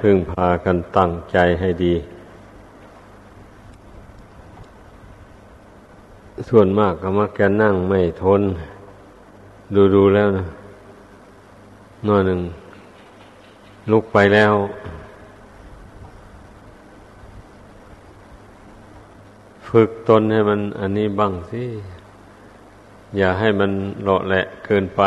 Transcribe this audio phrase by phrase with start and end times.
[0.00, 1.94] พึ่งพากันตั้งใจให้ดี
[6.48, 8.42] ส่วนมากก็มักจะนั่งไม่ทน
[9.74, 10.44] ดูดูแล้วนะ
[12.08, 12.40] น้อยหนึ่ง
[13.90, 14.54] ลุกไปแล้ว
[19.68, 21.62] ฝึกตนให้มันอันนี้บ้างสิ
[23.16, 23.70] อย่าให้มัน
[24.02, 25.02] เลาะแหละเกินไป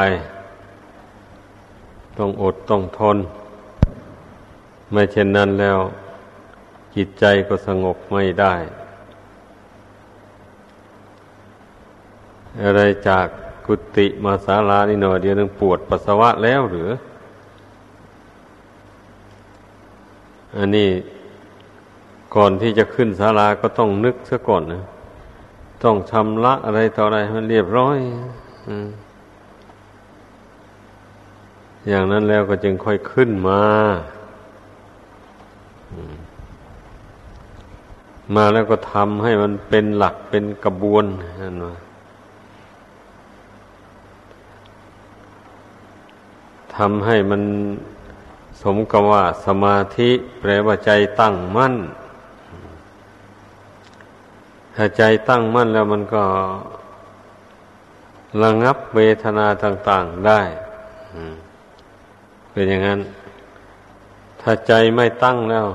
[2.18, 3.18] ต้องอดต้องทน
[4.94, 5.80] ไม่เช่นนั้นแล้ว
[6.96, 8.54] จิตใจก็สงบไม่ได้
[12.64, 13.28] อะไรจาก
[13.66, 16.90] กุฏิมาศาลานี่หน่อยเดียวนึงปวดปัสสาวะแล้วหรือ
[20.58, 20.90] อันนี้
[22.36, 24.84] ก่อนที่จะขึ้นศาลาก็ต้องนึกซะก่อนนะ
[25.84, 27.98] ต้องชำระอะไรต่ออะไรให้มันเรียบร้อย
[31.88, 33.62] อย่างนั้นแล้วก็จึงค่อยขึ้นมา
[38.36, 41.06] มาแล้วก็ทำให้มันเป็นหลักเป็นกระบวน
[41.42, 41.76] นั่นว่า
[46.76, 47.42] ทำให้มัน
[48.62, 51.76] สมกับว่าสมาธิแปลว่าใจตั้งมั่น
[54.76, 56.24] ถ้าใจตั้งมั่นแล้วมันก็
[58.44, 60.42] ระงับเวทนาต่าง ๆได้
[62.52, 63.00] เป็นอย่างนั้น
[64.44, 65.68] ถ้าใจไม่ตั้งแล้ว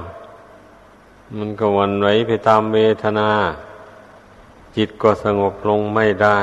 [1.36, 3.30] มันก็วันไหวไปตามเวทนา
[4.76, 6.40] จิตก็สงบลงไม่ได้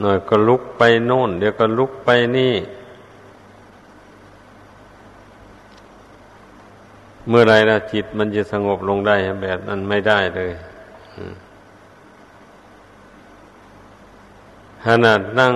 [0.00, 2.54] หน่อยก็ลุกไปโน่น เดี๋ยวก็ลุกไปนี่
[7.28, 10.52] เมื่อไรนะจิตมันจะสงบลงได้แบบนั้นไม่ได้เลย
[14.86, 15.54] ขนาดนั่ง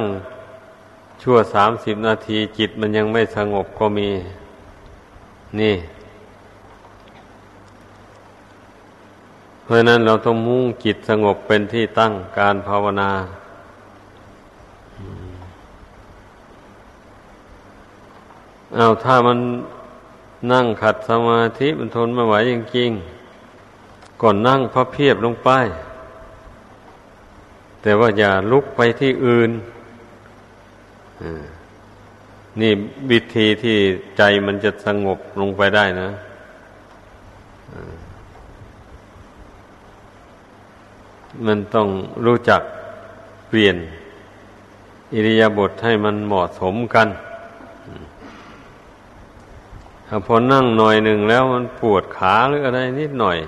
[1.22, 4.08] ชั่วสามสิบนาทีจิตมันยังไม่สงบก็มี
[5.60, 5.76] นี่
[9.64, 13.10] เพราะนั้นเราต้องมุ่งจิตสงบเป็นที่ตั้งการภาวนา
[18.76, 19.38] เอาถ้ามัน
[20.52, 25.50] นั่งขัดสมาธิมันทนไม่ไหวจริงๆก่อนนั่งพับเพียบลงไป
[27.82, 29.52] แต่ว่าอย่าลุกไปที่อื่น
[32.60, 32.72] นี่
[33.10, 33.76] วิธีที่
[34.16, 36.10] ใจมันจะสงบลงไปได้นะ
[41.46, 41.88] มันต้อง
[42.26, 42.62] รู้จัก
[43.48, 43.76] เปลี่ยน
[45.14, 47.08] อิริยาบถให้มันเหมาะสมกัน
[50.08, 53.38] ถ้าพอนั่งหน่อยหนึ่งแล้วมันปวดขาหรืออะไรนิดหน่อย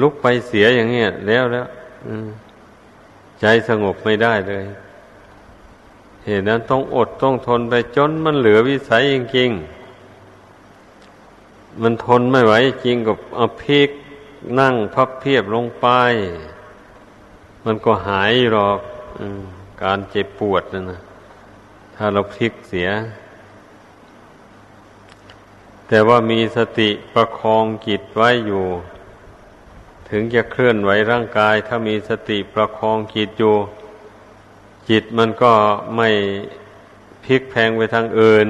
[0.00, 1.66] ลุกไปเสียอย่างเงี้ยแล้วแล้ว
[3.40, 4.64] ใจสงบไม่ได้เลย
[6.26, 12.54] เหตุนั้นต้องอดต้องทนไปจนมันเหลือวิสัยจริงๆ มันทนไม่ไหว
[12.84, 13.90] จริงกับเอาพิก
[14.60, 15.86] นั่งพับเพียบลงไป
[17.64, 18.78] มันก็หายหรอก
[19.82, 21.00] การเจ็บปวดนั่นนะ
[21.94, 22.88] ถ้าเราพลิกเสีย
[25.88, 28.64] แต่ว่ามีสติประคองจิตไว้อยู่
[30.08, 33.56] ถึงจะเคลื่อนไหวร่างกาย ถ้ามีสติประคองจิตอยู่
[34.88, 35.52] จิตมันก็
[35.96, 36.08] ไม่
[37.24, 38.46] พลิกแพงไปทางอื่น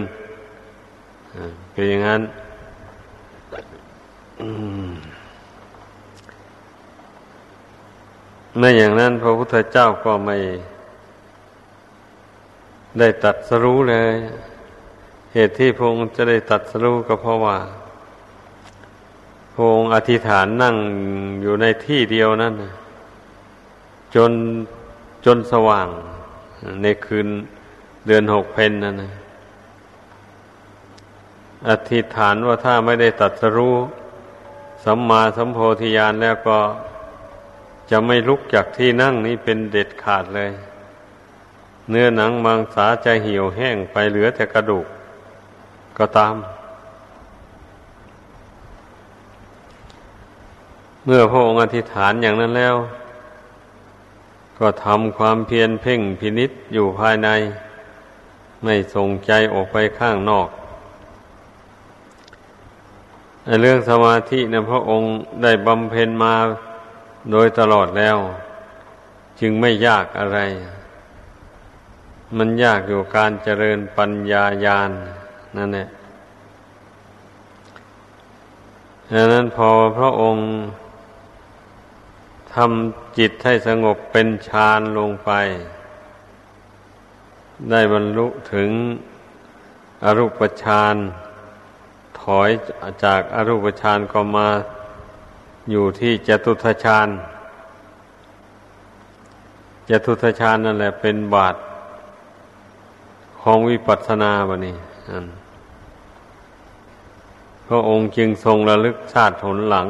[1.73, 2.23] เป็นอย่างนั้น
[8.59, 10.37] ไม่อย่างนั้นพระพุทธเจ้าก็ไม่
[12.99, 14.11] ได้ตัดสรู้เลย
[15.35, 17.59] เหตุที่พระองค์จะได้ตัดสรู้ก็เพราะว่า
[19.55, 20.77] พระองค์อธิษฐานนั่ง
[21.43, 22.55] อยู่ในที่เดียวนั่น
[24.15, 24.33] จน
[25.27, 25.89] จนสว่าง
[26.83, 27.29] ในคืน
[28.07, 29.13] เดือนหกเพนนั่นนะ
[31.69, 33.77] อธิษฐานว่าถ้าไม่ได้ตัดสรู้
[34.85, 36.59] สัมมาสัมโพธิญาณแล้วก็
[37.91, 40.51] จะไม่ลุกจากที่นั่งนี้เป็นเด็ดขาดเลย
[41.91, 44.87] เนื้อหนังมังสาจะเหี่ยวแห้งไปเหลือแต่กระดูก
[45.99, 46.35] ก็ตาม
[51.05, 52.75] เมื่อพระองค์อธิษฐานอย่างนั้นแล้ว
[54.59, 57.29] ก็ทำความเพียรเพ่งพินิษอยู่ภายใน
[58.63, 60.49] ไม่ส่งใจออกไปข้างนอก
[63.61, 65.09] เรื่องสมาธินะพระองค์
[65.43, 66.35] ได้บำเพ็ญมา
[67.31, 68.17] โดยตลอดแล้ว
[69.41, 70.39] จึงไม่ยากอะไร
[72.37, 74.91] มันยากอยู่การเจริญปัญญาญาณ
[75.57, 75.89] นั่นแหละ
[79.13, 79.69] ดังนั้นพอ
[79.99, 80.45] พระองค์
[82.55, 85.31] ทำจิตให้สงบเป็นฌานลงไป
[87.71, 88.71] ได้บรรลุถึง
[90.05, 90.95] อรูปฌาน
[92.21, 92.51] ถอย
[93.05, 94.49] จากอรูปฌานก็มา
[95.71, 97.09] อยู่ที่จตุทชาน
[99.91, 101.57] จตุทชานนั่นแหละเป็นบาท
[103.41, 104.77] ของวิปัสสนาบะนี่
[107.67, 109.89] พระองค์จึงทรงระลึกชาติผลหลัง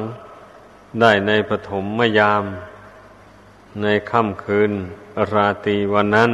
[1.00, 2.44] ได้ในปฐมมยาม
[3.82, 4.70] ในค่ำคืน
[5.32, 6.30] ราตรีวันนั้น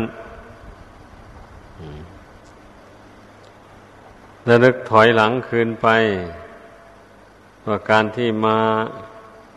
[4.48, 5.88] ระลึกถอยหลังคืนไป
[7.66, 8.58] ว่าการที่มา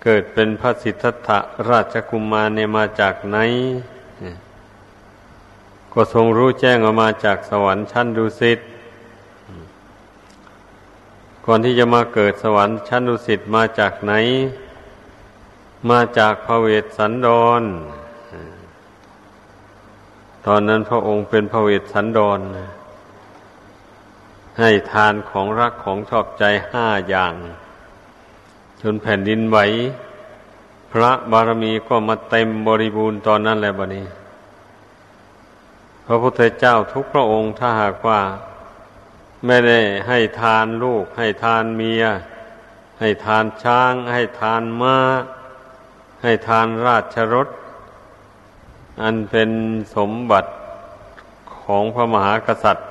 [0.04, 1.40] เกิดเป็นพระสิทธัตถะ
[1.70, 3.38] ราชกุมารเนี่ยมาจากไหน
[5.94, 8.60] ก็ทรงรู้แจ้งออกมาจากสวรรค์ชั้นดุสิต
[11.46, 14.14] ก่อนที่จะมาเกิดสวรรค์ชั้นดุสิตมาจากไหน
[15.90, 17.28] มาจากพระเวสสันด
[17.60, 17.64] ร
[20.48, 22.40] ตอนนั้นพระองค์เป็นพระเวสสันดร
[24.60, 27.34] ให้ทานของรักของชอบใจห้าอย่าง
[28.82, 29.58] จนแผ่นดินไหว
[30.92, 34.06] พระบารมีก็มาเต็มบริบูรณ์ตอนนั้นแหละบัดนี้
[36.06, 38.22] พระพุทธเจ้าทุกพระองค์ถ้าหากว่า
[39.46, 42.04] ไม่ได้ให้ทานลูก ให้ทานเมีย
[43.00, 44.98] ให้ทานช้าง ให้ทานมา้า
[46.24, 47.48] ให้ทานราชรถ
[49.02, 49.50] อันเป็น
[49.96, 50.52] สมบัติ
[51.62, 52.90] ของพระมหากษัตริย์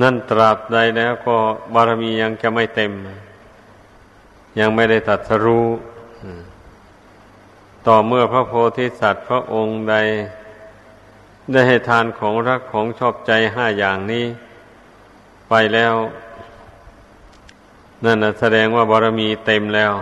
[0.00, 1.36] นั่นตราบใดแล้วก็
[1.74, 2.92] บารมียังจะไม่เต็ม
[4.58, 5.66] ยังไม่ได้ตัดสรู้
[7.86, 9.94] ต่อเมื่อพระโพธิสัตว์พระองค์ใด
[11.52, 14.24] ได้ให้ทานของรักของชอบใจห้าอย่างนี้
[15.48, 15.94] ไปแล้ว
[18.04, 19.92] นั่นแสดงว่าบารมีเต็มแล้ว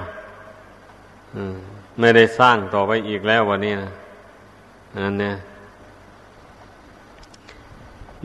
[1.99, 3.91] ไม่ได้สร้างต่อไปอีกแล้ววันนี้นะ
[4.97, 5.37] นั่นเนี่ย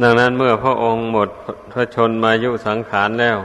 [0.02, 1.30] ดังนั้นเมื่อพระองค์หมด
[1.72, 3.38] พระชนมายุสังขารแล้ว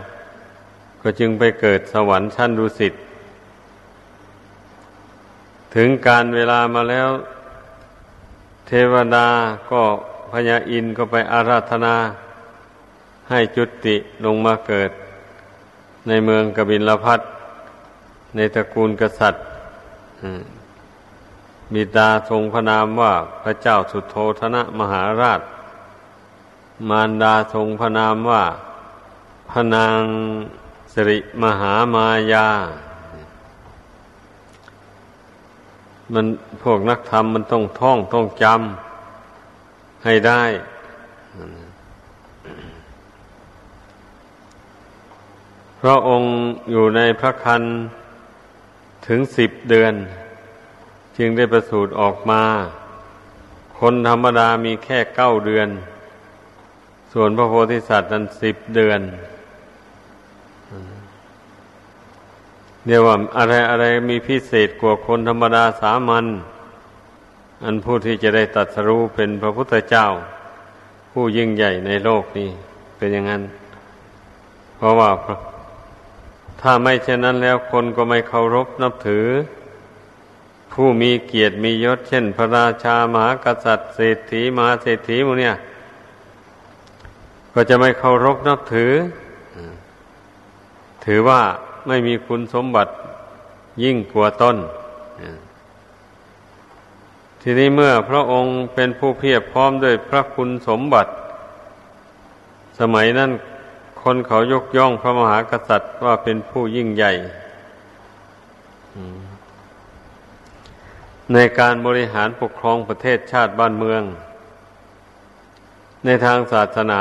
[1.03, 2.95] ก็จึงไปเกิดสวรรค์ชั้นดุสิต
[5.75, 7.09] ถึงการเวลามาแล้ว
[8.67, 9.29] เทวดา
[9.71, 9.83] ก็
[10.33, 11.95] พญาอินก็ไปอาราธนา
[13.31, 14.91] ให้จุติลงมาเกิด
[16.09, 17.21] ในเมืองกบินลพัท
[18.37, 19.45] ในตระกูลกษัตริย์
[21.73, 23.13] บิดาทรงพระนามว่า
[23.43, 25.41] พระเจ้าสุโธธนะมหาราช
[26.89, 28.45] มารดาทรงพระนามว่า
[29.51, 30.03] พนาง
[30.93, 32.49] สิริมหามายา
[36.13, 36.27] มัน
[36.63, 40.43] พวกนักธรรมมันต้องท่องต้องจำให้ได้
[45.81, 46.31] พระองค์
[46.71, 47.63] อยู่ในพระคัน
[49.07, 49.95] ถึงสิบเดือน
[51.17, 52.43] จึงได้ประสูติออกมา
[53.79, 55.69] คนธรรมดามีแค่เก้าเดือน
[57.13, 59.01] ส่วนพระโพธิสัตว์นั้นสิบเดือน
[62.87, 66.27] เรียกว่าอะไรอะไรมีพิเศษกว่าคนธรรมดาสามัญ
[67.65, 70.07] อันผู้ที่จะได้ตัดสรู้เป็นพระพุทธเจ้า
[71.11, 72.51] ผู้ยิ่งใหญ่ในโลกนี้
[72.97, 73.43] เป็นอย่างนั้น
[74.77, 75.11] เพราะว่า
[76.67, 79.27] ถ้าไม่เช่นนั้นแล้วคนก็ไม่เคารพนับถือ
[80.73, 85.55] ผู้มีเกียรติมียศ เช่น พระราชามหากษัตริย์เศรษฐีมหาเศรษฐีมูเนี่ย
[87.55, 88.93] ก็จะไม่เคารพนับถือ
[91.05, 91.41] ถือว่า
[91.87, 92.93] ไม่มีคุณสมบัติ
[93.83, 94.57] ยิ่งกว่าต้น
[97.41, 101.11] ทีนี้เมื่อพระองค์เป็นผู้เพียบพร้อมด้วยพระคุณสมบัติ
[102.81, 103.31] สมัยนั้น
[104.09, 107.13] คนเขายกย่องพระมหากษัตริย์ว่าเป็นผู้ยิ่งใหญ่
[111.33, 114.03] ในการบริหารปกครองประเทศชาติบ้านเมือง
[116.05, 117.01] ในทางศาสนา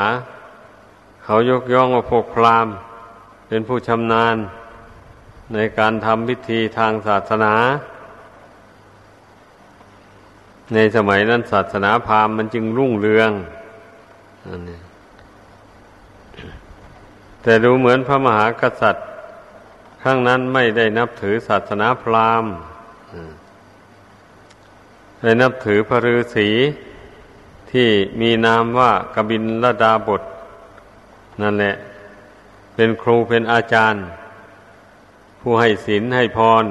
[1.24, 2.74] เขายกย่องว่าพวกพราหมณ์
[3.48, 4.36] เป็นผู้ชำนาญ
[5.54, 7.54] ในการทำพิธีทางศาสนา
[10.74, 13.30] ในสมัยนั้นศาสนาพราหมณ์มันจึงรุ่งเรือง
[17.46, 19.06] แต่ดูเหมือนพระมหากษัตริย์
[20.02, 22.52] ข้างนั้นไม่ได้นับถือศาสนาพราหมณ์
[25.22, 26.48] ได้นับถือพระฤาษี
[27.70, 27.88] ที่
[28.20, 30.22] มีนามว่ากบินลดาบท
[31.42, 31.74] นั่นแหละ
[32.74, 34.04] เป็นครูเป็นอาจารย์
[35.40, 36.64] ผู้ให้ศีลให้พร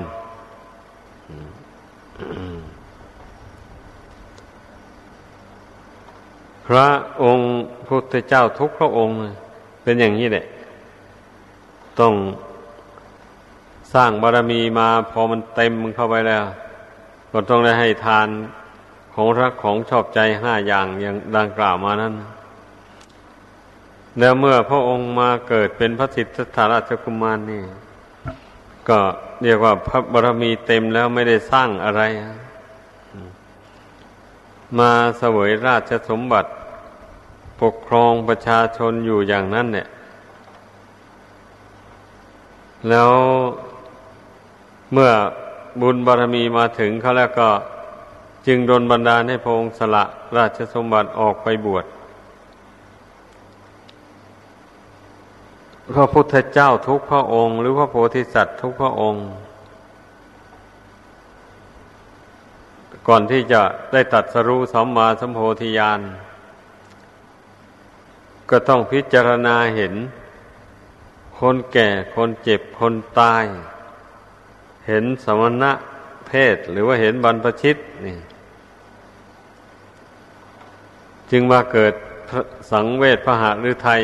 [6.68, 6.88] พระ
[7.24, 7.48] องค์
[7.88, 9.16] พุทธเจ้าทุกพระองค์
[9.84, 10.46] เป็นอย่างนี้แหละ
[12.00, 12.14] ต้อง
[13.94, 16.44] สร้างบารมีมาพอมันเต็มเข้าไปแล้ว
[17.32, 18.28] ก็ต้องได้ให้ทาน
[19.14, 22.14] ของรักของชอบใจห้าอย่างอย่างดังกล่าวมานั้น
[24.20, 27.64] แล้วเมื่อพระองค์มาเกิดเป็นพระสิทธัตถราชกุมารนี่
[28.90, 29.00] ก็
[29.44, 32.02] เรียกว่าพระบารมีเต็มแล้วไม่ได้สร้างอะไร
[34.80, 36.50] มาเสวยราชสมบัติ
[37.62, 39.88] ปกครองประชาชนอยู่อย่างนั้นเนี่ย
[42.90, 43.12] แล้ว
[44.94, 45.12] เมื่อ
[45.82, 47.50] บุญบารมีมาถึงเขาแล้วก็
[48.48, 50.04] จึงโดนบันดาลให้พระองค์สละ
[50.38, 51.86] ราชสมบัติออกไปบวช
[55.96, 59.26] พระพุทธเจ้าทุกพระองค์ หรือพระโพธิสัตว์ทุกพระองค์
[63.08, 63.62] ก่อนที่จะ
[63.92, 66.00] ได้ตัดสรู้สัมมาสัมโพธิญาณ
[68.50, 69.94] ก็ต้องพิจารณาเห็น
[71.40, 73.46] คนแก่คนเจ็บคนตาย
[74.88, 75.72] เห็นสมณะ
[76.28, 78.18] เพศหรือว่าเห็นบรรพชิตนี่
[81.32, 81.94] จึงมาเกิด
[82.72, 84.02] สังเวชพระหฤทัย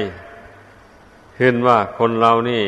[1.38, 2.66] ขึ้นว่าคนเรานี่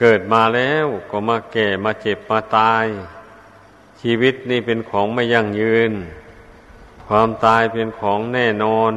[0.00, 2.86] เกิดมาแล้วก็มาแก่มาเจ็บมาตาย
[4.00, 5.92] ชีวิตนี่เป็นของไม่ยั่งยืน
[7.06, 8.92] ความตายเป็นของแน่นอน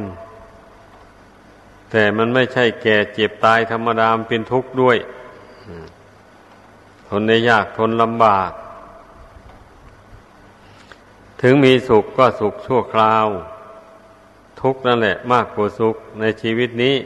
[1.90, 4.96] แต่มันไม่ใช่แก่เจ็บตายธรรมดามเป็นทุกข์ด้วย
[7.08, 8.50] ทนได้ยากทนลำบาก
[11.40, 13.26] ถึงมีสุขก็สุขชั่วคราว
[14.60, 16.96] ทุกข์นั่นแหละมากกว่าสุขในชีวิตนี้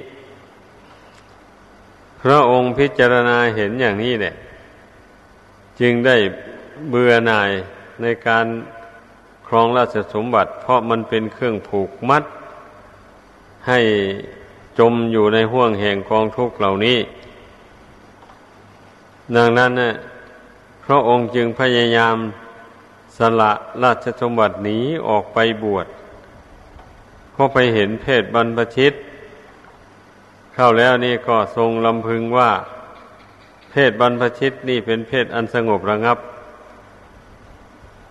[2.20, 4.34] พระองค์พิจารณาเห็นอย่างนี้แหละ
[5.80, 6.16] จึงได้
[6.88, 7.50] เบื่อหน่าย
[8.02, 8.46] ในการ
[9.46, 12.24] ครองราชสมบัติ เพราะมันเป็นเครื่องผูกมัด
[13.68, 13.80] ให้
[14.80, 16.98] จมอยู่ในห่วงแห่งกองทุกข์เหล่านี้
[19.36, 19.94] ดังนั้นนะ
[20.84, 22.16] พระองค์จึงพยายาม
[23.18, 25.86] สละราชสมบัติหนีออกไปบวช
[27.32, 28.92] เพราะไปเห็นเพศบรรพชิต
[30.54, 32.50] เข้าแล้วนี่ก็ทรงลำพึงว่า
[33.70, 36.18] เพศบรรพชิตนี่เป็นเพศอันสงบระงับ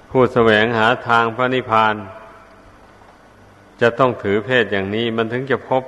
[0.10, 1.96] ผู้แสวงหาทางพระนิพพาน
[3.82, 5.84] จะต้องถือเพศอย่างนี้มันถึงจะพบ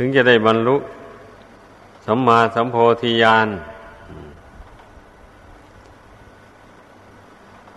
[0.00, 0.76] ถึงจะได้บรรลุ
[2.06, 3.48] สัมมาสัมโพธิญาณ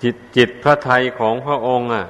[0.01, 2.04] จิตจิตพระไทยของพระองค์อะ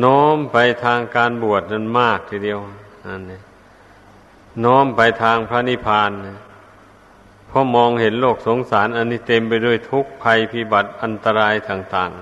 [0.00, 2.58] โน้มไปทางการบวชนั้นมากทีเดียว
[3.06, 3.42] นั่นเอง
[4.64, 6.10] น้อมไปทางพระนิพพาน
[7.48, 12.20] เพราะมองเห็นโลกสงสาร อันนี้เต็มไปด้วยทุกข์ภัยพิบัติอันตรายต่าง ๆ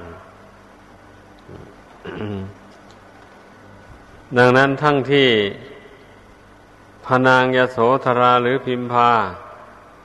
[4.39, 5.29] ดังนั้นทั้งที่
[7.07, 9.11] พนางยโสธราหรือพิมพา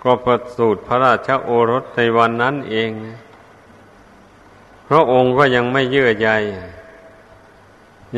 [0.03, 2.91] ก็ประสูติพระราชโอรสในวันนั้นเอง
[4.87, 6.29] พระองค์ก็ยังไม่เยื่อใย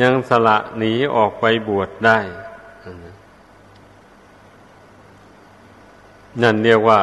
[0.00, 2.18] ยังสละหนีออกไปบวชได้
[6.42, 7.00] นั่นเรียกว่า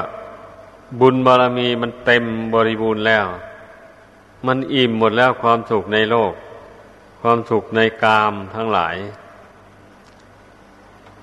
[1.00, 3.26] บุญบารมีมันเต็มบริบูรณ์แล้ว
[4.46, 6.34] มันอิ่มหมดแล้วความสุขในโลก
[7.22, 8.96] ความสุขในกามทั้งหลาย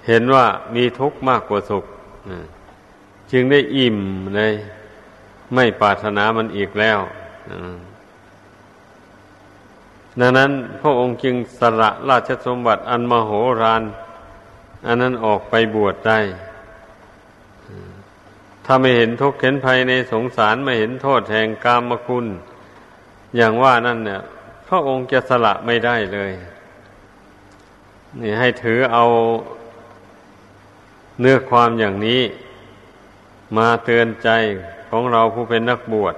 [0.07, 1.85] เห็นว่ามีทุกข์มากกว่าสุข
[3.33, 3.99] จึงได้อิ่ม
[4.37, 4.55] เลย
[5.55, 6.99] ไม่ปรารถนามันอีกแล้ว
[10.21, 13.31] ดังนั้นพระองค์จึงสละราชสมบัติอันมโห
[13.63, 13.83] ฬาร
[14.87, 16.21] อันนั้นออกไปบวชได้
[18.65, 22.27] ถ้าไม่เห็นทุกข์เห็นภัยในสงสารไม่เห็นโทษแห่งกามคุณ
[23.37, 24.23] อย่างว่านั่นเนี่ย
[24.69, 26.33] พระองค์จะสละไม่ได้เลย
[28.21, 29.05] นี่ให้ถือเอา
[31.21, 32.23] เนื้อความอย่างนี้
[33.57, 34.29] มาเตือนใจ
[34.91, 36.15] ของเราผู้เป็นนักบวช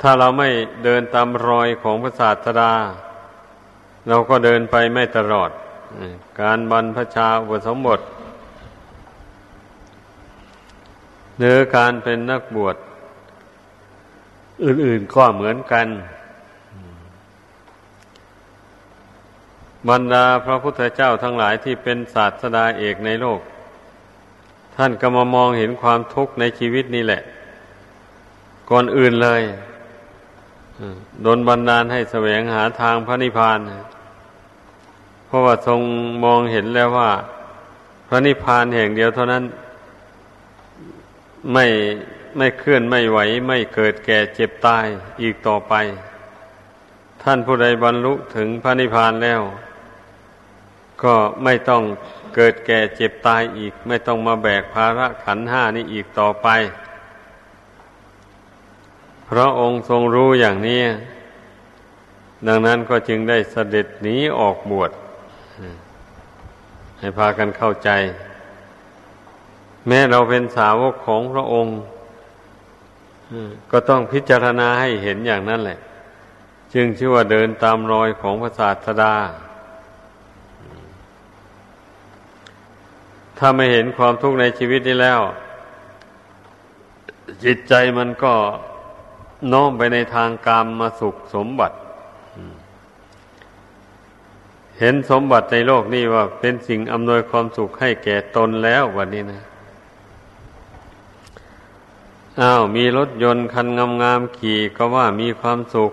[0.00, 0.48] ถ้าเราไม่
[0.84, 2.72] เดินตามรอยของพระศาสดา
[4.08, 5.50] เราก็เดินไปไม่ตลอด
[6.40, 8.00] การบรรพชาอุปสมบท
[11.38, 12.76] หรือการเป็นนักบวช
[14.64, 15.86] อื่นๆก็เหมือนกัน
[19.88, 23.40] บรรดาพระพุทธเจ้าทั้งหลายที่เป็นศาสดาเอกในโลก
[24.76, 27.22] ท่านก็มามองเห็นความทุกข์ในชีวิตนี่แหละ
[28.70, 29.42] ก่อนอื่นเลย
[31.22, 33.58] โดนบันดาลให้แสวงหาทางพระนิพพาน
[35.26, 35.80] เพราะว่าทรง
[36.24, 37.10] มองเห็นแล้วว่า
[38.08, 39.44] พระนิพพานแห่งเดียวเท่านั้น
[41.52, 41.66] ไม่
[42.36, 43.18] ไม่เคลื่อนไม่ไหว
[43.48, 44.86] ไม่เกิดแก่เจ็บตาย
[45.22, 45.74] อีกต่อไป
[47.22, 49.40] ท่านผู้ใดบรรลุถึงพระนิพพานแล้ว
[51.04, 51.14] ก็
[51.44, 51.82] ไม่ต้อง
[52.34, 56.48] เกิดแก่เจ็บตายอีก ไม่ต้องมาแบกภาระขันห้านี้อีกต่อไป
[59.26, 60.82] เพราะองค์ทรงรู้อย่างนี้
[62.46, 64.90] ดังนั้นก็จึงได้เสด็จหนีออกบวช
[66.98, 67.90] ให้พากันเข้าใจ
[69.86, 71.76] แม้เราเป็นสาวกของพระองค์
[73.70, 75.78] ก็ต้องพิจารณาให้เห็นอย่างนั้นแหละ
[76.74, 79.14] จึงชื่อว่าเดินตามรอยของพระศาสดา
[83.42, 85.20] ถ้าไม่เห็นความทุกข์ในชีวิตนี้แล้ว
[87.44, 88.34] จิตใจมันก็
[89.52, 91.76] น้อมไปในทางกรรมมาสุขสมบัติ
[94.78, 99.42] เห็นสมบัติในโลกนี้ว่าเป็นสิ่งอำนวยความสุขให้แก่ตนแล้ววันนี้นะ
[102.40, 103.66] อ้าวมีรถยนต์คัน
[104.02, 105.92] งามๆขี่ก็ว่ามีความสุข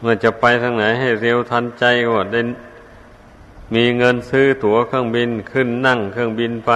[0.00, 2.40] เมื่อจะไปทางไหนให้เร็วทันใจก็ได้
[3.72, 6.72] มีเงินซื้อตั๋วเครื่องบินขึ้นนั่งเครื่องบินไป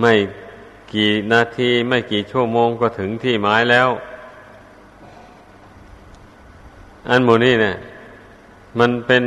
[0.00, 0.12] ไม่
[0.92, 3.88] กี่นาทีไม่กี่ชั่วโมงก็ถึงที่หมายแล้ว
[7.08, 7.76] อันโมนี่เนี่ย
[8.78, 9.24] มันเป็น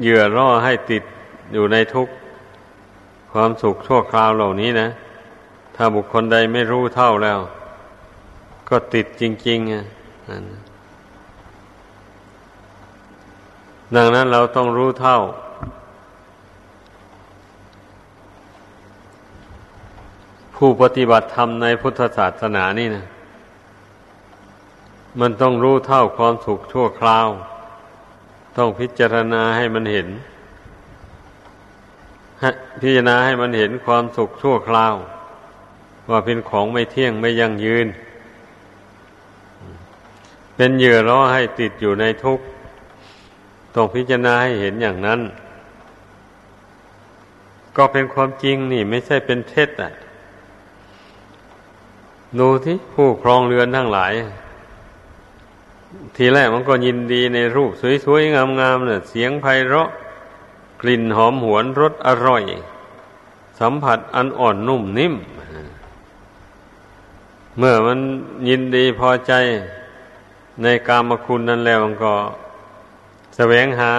[0.00, 1.02] เหยื่อล่อให้ติด
[1.52, 2.08] อยู่ในทุก
[3.32, 4.88] ความสุขชั่วคราวเหล่านี้นะ
[5.76, 7.38] ถ้าบุคคลใดไม่รู้เท่าแล้ว
[8.68, 9.84] ก็ติดจริงๆอะ
[13.96, 15.18] ดังนั้นเราต้องรู้เท่า
[20.56, 23.04] ผู้ปฏิบัติธรรมในพุทธศาสนานี่นะ
[25.20, 27.28] มันต้องรู้เท่าความสุขชั่วคราว
[28.56, 30.08] ต้องพิจารณาให้มันเห็น
[32.80, 34.94] พิจารณาให้มันเห็นความสุขชั่วคราว
[36.10, 37.86] ว่าเป็นของไม่เที่ยงไม่ยั่งยืน
[40.56, 42.44] เป็นเหยื่อร้อให้ติดอยู่ในทุกข์
[43.74, 45.20] ต้องพิจารณาให้เห็นอย่างนั้น
[47.76, 49.92] ก็เป็นความจริงนี่ไม่ใช่เป็นเท็จอะ
[52.38, 54.12] ดูที่ผู้ครองเรือนทั้งหลาย
[56.16, 57.70] ทีแรกมันก็ยินดีในรูป
[58.04, 59.88] สวยๆ งามๆเนี่ยเสียงไพเราะ
[60.80, 62.42] กลิ่นหอมหวนรสอร่อย
[63.60, 65.14] สัมผัสอันอ่อนนุ่มนิ่ม
[67.58, 67.98] เมื่อมัน
[68.48, 69.32] ยินดีพอใจ
[70.62, 72.12] ในกามคุณนั้นแล้วมันก็
[73.36, 73.94] แสวงหา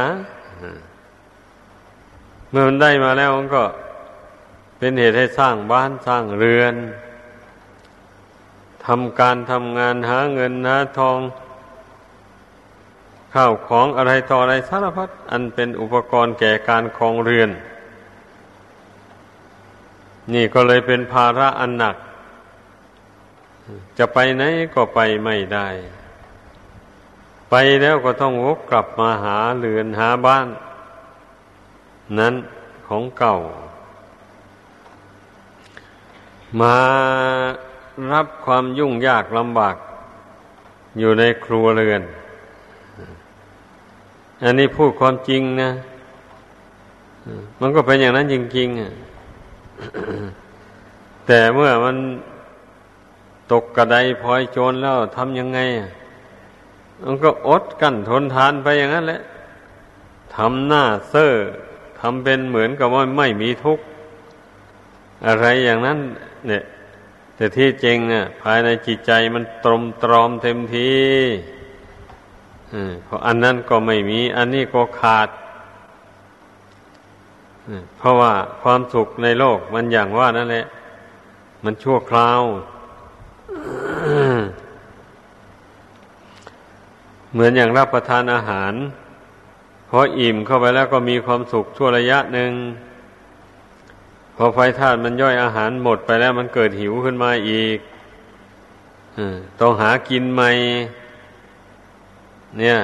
[2.49, 3.63] เมื่อมันได้มาแล้วมันก็
[4.77, 6.75] เป็นเหตุให้สร้างบ้านสร้างเรือน
[8.85, 11.19] ทำการทำงานหาเงินหาทอง
[13.33, 17.49] ข้าวของอะไรต่ออะไรสารพัดอันเป็นอุปกรณ์แก่การครองเรือน
[20.33, 21.95] นี่ก็เลยเป็นภาระอันหนัก
[23.97, 24.43] จะไปไหน
[24.75, 25.67] ก็ไปไม่ได้
[27.53, 30.47] ไปแล้วก็ต้องวกกลับมาหาเรือนหาบ้าน
[32.19, 32.33] นั้น
[32.87, 33.35] ของเก่า
[36.59, 36.75] มา
[38.11, 39.75] รับความยุ่งยากลำบาก
[40.99, 42.01] อยู่ในครัวเรือน
[44.43, 45.69] อันนี้พูดความจริงนะ
[47.61, 51.95] มันก็เป็นอย่างนั้นจริงๆแต่เมื่อมัน
[53.51, 55.59] ตกกระไดพลอยโจรแล้วทำยังไง
[57.03, 59.21] มันก็อดกั้นทนทานไปอย่างนั้นแหละ
[60.35, 61.33] ทำหน้าเซ่อ
[61.99, 63.83] ทำเป็นเหมือนกับว่าไม่มีทุกข์
[65.27, 65.99] อะไรอย่างนั้น
[66.47, 66.63] เนี่ย
[67.35, 70.91] แต่ที่จริงเนี่ยภายในจิตใจมันตรมตรอมเต็มที
[73.03, 75.29] เพราะอันนั้นก็ไม่มี อันนี้ก็ขาด
[77.97, 80.65] เพราะว่าความสุขในโลกมันอย่างว่านั่นแหละ
[81.63, 82.41] มันชั่วคราว
[87.31, 88.73] เหมือนอย่างรับประทานอาหาร
[89.89, 92.51] พออิ่มเข้าไปแล้วก็มีความสุขชั่วระยะหนึ่ง
[94.35, 97.77] พอไฟธาตุมันย่อยอาหารหมดไปแล้วมันเกิดหิวขึ้นมาอีก
[99.59, 100.49] ต้องหากินใหม่
[102.59, 102.77] เนี่ย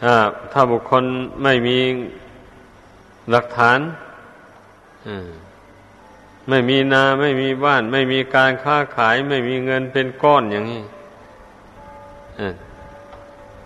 [0.00, 0.14] ถ้า
[0.52, 1.04] ถ้าบุคคล
[1.42, 1.78] ไม่มี
[3.30, 3.78] หลักฐาน
[6.48, 10.82] ไม่มีนาไม่มีบ้าน ไม่มีการค้าขาย ไม่มีเงินเป็นก้อนอย่างนี้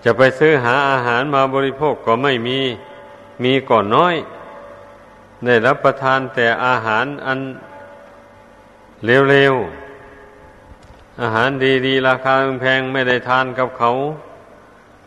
[0.04, 2.58] จะไปซื้อหาอาหารมาบริโภคก็ไม่มี
[3.44, 4.14] มีก่อนน้อย
[5.44, 7.40] ได้รับประทานแต่อาหารอัน
[9.28, 11.50] เร็วๆ อาหาร
[11.86, 13.90] ดีๆ ราคาแพงไม่ได้ทานกับเขา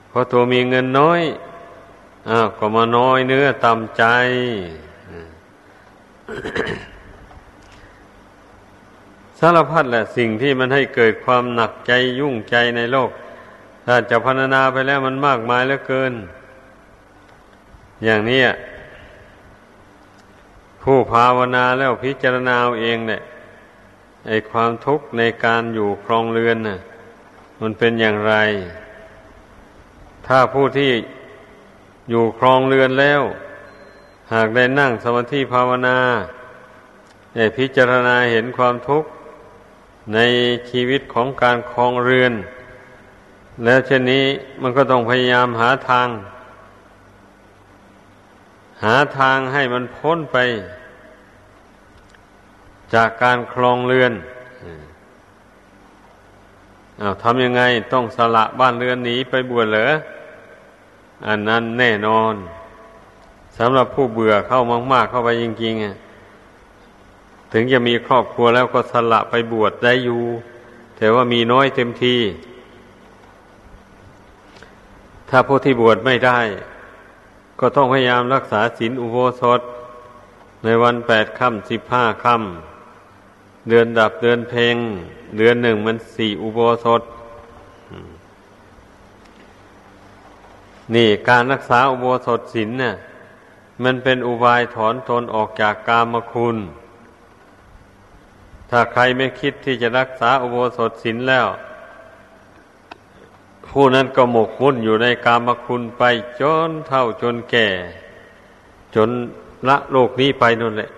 [0.10, 1.22] เพราะตัวมีเงินน้อย
[2.30, 4.04] อ้าวก็มาน้อยเนื้อต่ำใจ
[9.40, 13.10] สารพัดแหละสิ่งที่มันให้เกิดความหนักใจยุ่งใจในโลก
[13.90, 16.14] ถ้าจะพรรณนาไปแล้วมันมากมายเหลือเกิน
[18.04, 18.42] อย่างนี้
[20.82, 23.22] ผู้ภาวนาแล้วพิจารณาเองเนี่ย
[24.28, 26.78] ไอความทุกข์ในการอยู่ครองเรือนน่ะ
[27.62, 28.34] มันเป็นอย่างไร
[30.28, 30.92] ถ้าผู้ที่
[32.10, 33.22] อยู่ครองเรือนแล้ว
[34.34, 35.98] หากได้นั่งสมาธิภาวนา
[37.36, 39.10] ได้พิจารณาเห็นความทุกข์
[40.14, 40.20] ใน
[40.70, 42.34] ชีวิตของการครองเรือน
[43.64, 44.26] แล้วเช่นนี้
[44.62, 46.08] มันก็ต้องพยายามหาทาง
[48.84, 50.38] หาทางให้มันพ้นไป
[52.94, 54.14] จากการครองเรือน
[57.02, 57.62] อาทำยังไง
[57.94, 59.88] ต้องสละบ้านเรือนหนีไปบวชเหรอ
[61.28, 62.34] อันนั้นแน่นอน
[63.58, 70.22] สำหรับผู้เบื่อเข้ามาก ๆ เข้าไปจริงๆถึงจะมีครอบครัวแล้วก็สละไปบวชได้อยู่
[70.98, 72.16] แต่ว่ามีน้อยเต็มที
[75.30, 76.40] ถ้าผู้ที่บวชไม่ได้
[77.60, 79.62] ก็ต้องพยายามรักษาศีลอุโบสถ
[80.64, 84.76] ในวันแปดค่ำสิบห้าค่ำเดือนดับเดือนเพลง
[85.38, 87.02] เดือนหนึ่งมันสี่อุโบสถ
[90.96, 92.96] นี่การรักษาอุโบสถศีลเนี่ย
[93.84, 96.58] มันเป็นอุบายถอนตนออกจากกามคุณ
[98.70, 101.48] ถ้าใครไม่คิดที่จะรักษาอุโบสถศีลแล้ว
[103.70, 106.04] ผู้นั้นก็หมกมุ่นอยู่ในกามคุณไป
[106.42, 107.68] จนเท่าจนแก่
[108.96, 109.10] จน
[109.68, 110.90] ละโลกนี้ไปนั่นแหละ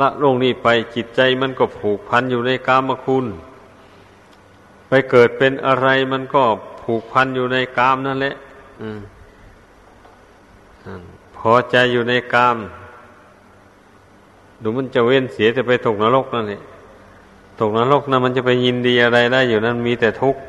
[0.00, 3.26] ละโลกนี้ไปจิตใจมันก็ผูกพันอยู่ในกามคุณ
[4.88, 6.42] ไปเกิดเป็นอะไรมันก็
[6.82, 8.34] ผูกพันอยู่ในกามนั่นแหละ
[11.36, 12.56] พอใจอยู่ในกาม
[14.62, 16.62] ดูมันจะเว้นเสียจะไปตกนรกนั่นแหละ
[17.60, 20.40] ตกนรกนะมันจะไปยินดีอะไรได้อยู่นั้นมีแต่ทุกข์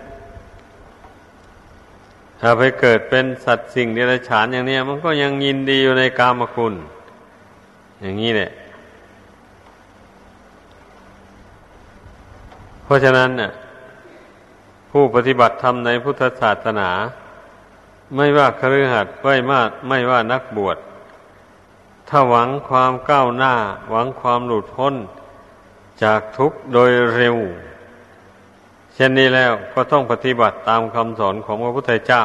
[2.39, 6.73] ถ้าไปเกิดเป็นสัตว์สิ่งเดรัจฉานอย่างนี้มันก็ยังยินดีอยู่ในกามคุณ
[8.01, 8.51] อย่างนี้แหละ
[12.83, 13.51] เพราะฉะนั้นน่ะ
[14.91, 16.89] ผู้ปฏิบัติธรรมในพุทธศาสนา
[18.15, 20.77] ไม่ว่าครือขัดไม่ว่าไม่ว่านักบวช
[22.09, 23.53] ถ้าหวังความก้าวหน้า
[23.89, 24.93] หวังความหลุดพ้น
[26.03, 27.37] จากทุกข์โดยเร็ว
[28.95, 32.21] เช่นนี้แล้วก็ต้องปฏิบัติตามคำสอนของพระพุทธเจ้า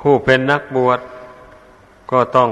[0.00, 1.00] ผู้เป็นนักบวช
[2.10, 2.50] ก็ต้อง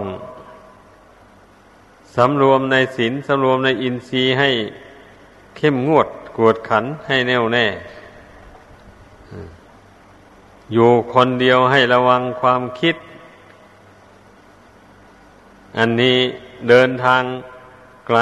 [2.16, 4.50] สำรวมในศีลสำรวมในอินทรีย์ให้
[5.56, 7.66] เข้มงวดกวดขันให้แน่วแน่
[10.72, 12.96] อยู่คนเดียวให้ระวังความคิด
[15.78, 16.18] อันนี้
[16.68, 17.22] เดินทาง
[18.06, 18.18] ไกล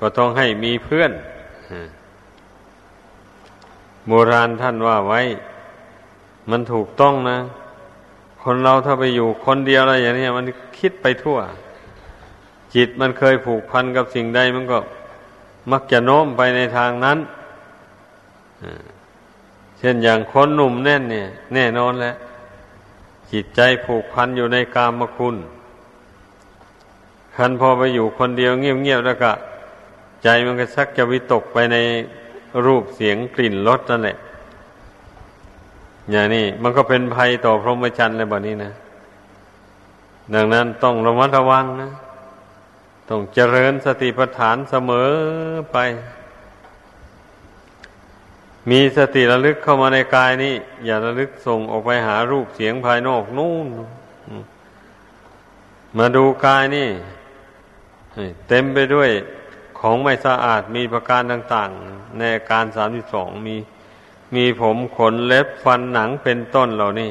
[0.00, 1.12] ก็ต้องให้มีเพื่อน
[4.06, 5.20] โบราณท่านว่าไว้
[6.50, 7.38] มันถูกต้องนะ
[8.42, 10.46] คนเราถ้าไปอยู่คนเดียวอะไรอย่างนี้มัน
[10.78, 11.38] คิดไปทั่ว
[12.74, 14.78] จิตมันเคยผูกพันกับสิ่งใดมันก็
[15.72, 17.18] มักจะโน้มไปในทางนั้น
[19.78, 22.14] เช่นอย่างคนหนุ่มแน่นเนี่ย แน่นอนแล้ว
[23.32, 25.36] จิตใจผูกพันอยู่ในกามคุณ
[27.36, 29.32] คันพอไปอยู่คนเดียวเงียบๆแล้วก็
[30.22, 31.76] ใจมันก็ชักจะวิตกไปใน
[32.66, 34.18] รูปเสียงกลิ่นรสนั่นแหละ
[36.10, 38.72] อย่างนี้มันก็เป็นภัยต่อพรหมจรรย์เลยแบบนี้นะ
[40.34, 41.90] ดังนั้นต้องระมัดระวังนะ
[43.08, 45.10] ต้องเจริญสติปัฏฐานเสมอ
[45.72, 45.78] ไป
[48.70, 53.68] มีสติระลึกเข้ามาในกายนี่อย่าระลึกส่งออกไปหารูปเสียงภายนอกนู่น
[55.98, 56.88] มาดูกายนี่
[58.48, 59.10] เต็มไปด้วย
[59.78, 63.56] ของไม่สะอาดมีประการต่างๆ ในการสามสิบสองมี
[64.34, 67.10] มีผมขนเล็บฟันหนังเป็นต้นเหล่านี้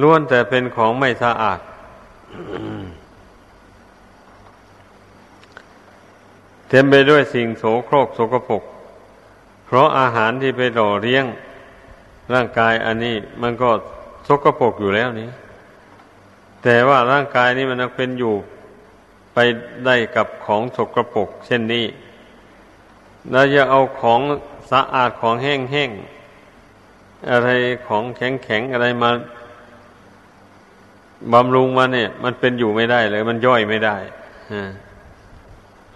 [0.00, 1.60] ล้วนแต่เป็นของไม่สะอาด
[6.68, 8.62] เต็มไปด้วยสิ่งโสโครกโสกปรก
[9.66, 11.24] เพราะอาหารที่ไปหล่อเลี้ยง
[12.34, 13.70] ร่างกายอันนี้มันก็
[14.28, 15.28] สกปรกอยู่แล้วนี้
[16.62, 18.34] แต่ว่าร่างกายนี้มันเป็นอยู่
[19.38, 19.42] ไป
[19.86, 21.86] ได้กับของสกรปรกเช่นนี้
[23.32, 24.20] เราจะเอาของ
[24.70, 27.48] สะอาดของแห้งๆ อะไร
[27.88, 29.10] ของแข็งๆ อะไรมา
[31.32, 33.96] บำรุงมาเนี่ย มันเป็นอยู่ไม่ได้เลย มันย่อยไม่ได้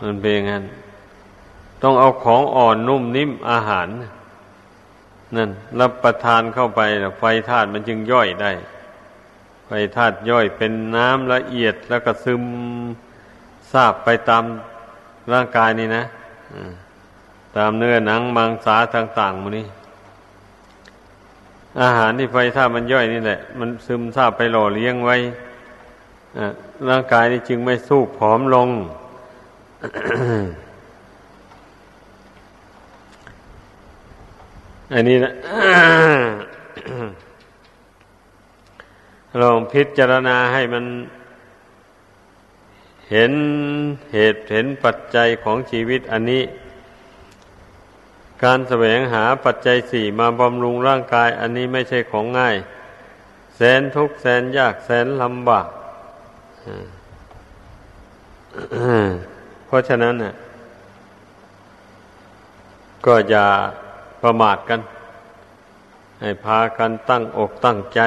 [0.03, 0.65] มันเป็นงั้น
[1.83, 3.89] ต้องเอาของอ่อนนุ่มนิ่มอาหาร
[5.37, 5.51] นั่น
[5.81, 6.81] รับประทานเข้าไป
[7.19, 8.53] ไฟธาตุมันจึงย่อยได้
[9.67, 12.43] ไฟธาตุย่อยเป็นน้ำละเอียดแล้วก็ซึม
[13.73, 14.45] ซาบไปตาม
[15.33, 16.05] ร่างกายนี่นะ
[17.57, 19.67] ตามเนื้อหนังมังสาต่างๆมันนี่
[21.83, 25.17] อาหารที่ไฟธาตุมันย่อยนี่แหละ มันซึมซาบไปหล่อเลี้ยงไว้
[26.89, 28.69] ร่างกายนี่จึงไม่สู้ผอมลง
[34.95, 35.33] อันนี้นะ
[39.43, 40.85] ลองพิจารณาให้มัน
[43.11, 43.33] เห็น
[44.13, 46.43] เหตุเห็นปัจจัยของชีวิตอันนี้
[48.45, 52.57] การแสวงหาปัจจัยสี่มาบำรุงร่างกายอันนี้ไม่ใช่ของง่าย
[53.57, 55.67] แสนทุกข์แสนยากแสนลำบาก
[59.67, 60.35] เพราะฉะนั้นน่ะ
[63.07, 63.47] ก็อย่า
[64.23, 64.81] ประมาทกัน
[66.21, 68.01] ให้พากันตั้งอกตั้งใจ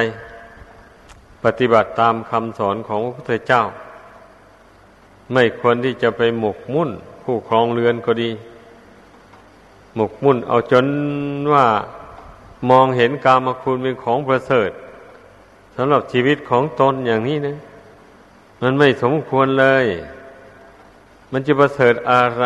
[1.43, 3.63] ปฏิบัติตามคำสอนของพระพุทธเจ้า
[5.31, 6.89] ไม่ควรที่จะไปหมกมุ่น
[7.23, 8.29] ผู้ครองเรือนก็ดี
[9.95, 10.87] หมกมุ่นเอาจน
[11.53, 11.65] ว่า
[12.69, 14.71] มองเห็นกามคุณเป็นของประเสริฐ
[15.75, 17.57] สำหรับชีวิตของตนอย่างนี้นะ
[18.61, 19.85] มันไม่สมควรเลย
[21.31, 22.45] มันจะประเสริฐอะไร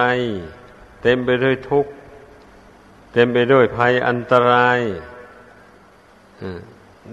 [1.01, 1.91] เต็มไปด้วยทุกข์
[3.13, 4.79] เต็มไปด้วยภัยอันตราย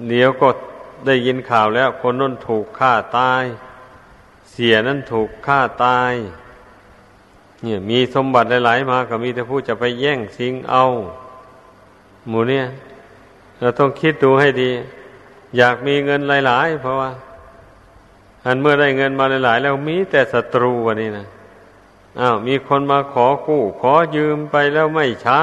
[0.09, 0.49] เดี๋ยวก็
[1.07, 3.45] ได้ยินข่าวแล้ว คนนั้นถูกฆ่าตาย
[4.55, 6.13] เสียนั้นถูกฆ่าตาย
[7.63, 10.85] เนี่ย มีสมบัติหลายๆมาก็มีแต่ผู้จะไปแย่งสิงเอา
[12.29, 12.67] หมูเนี่ย
[13.61, 14.71] เราต้องคิดดูให้ดี
[15.57, 17.11] อยากมีเงินหลาย ๆ เพราะว่า
[18.45, 21.27] อันเมื่อได้เงินมาหลาย ๆ แล้วมีแต่ศัตรูวันนี้นะ
[22.21, 25.43] อ้าวมีคนมาขอกู้ ขอยืมไปแล้วไม่ใช้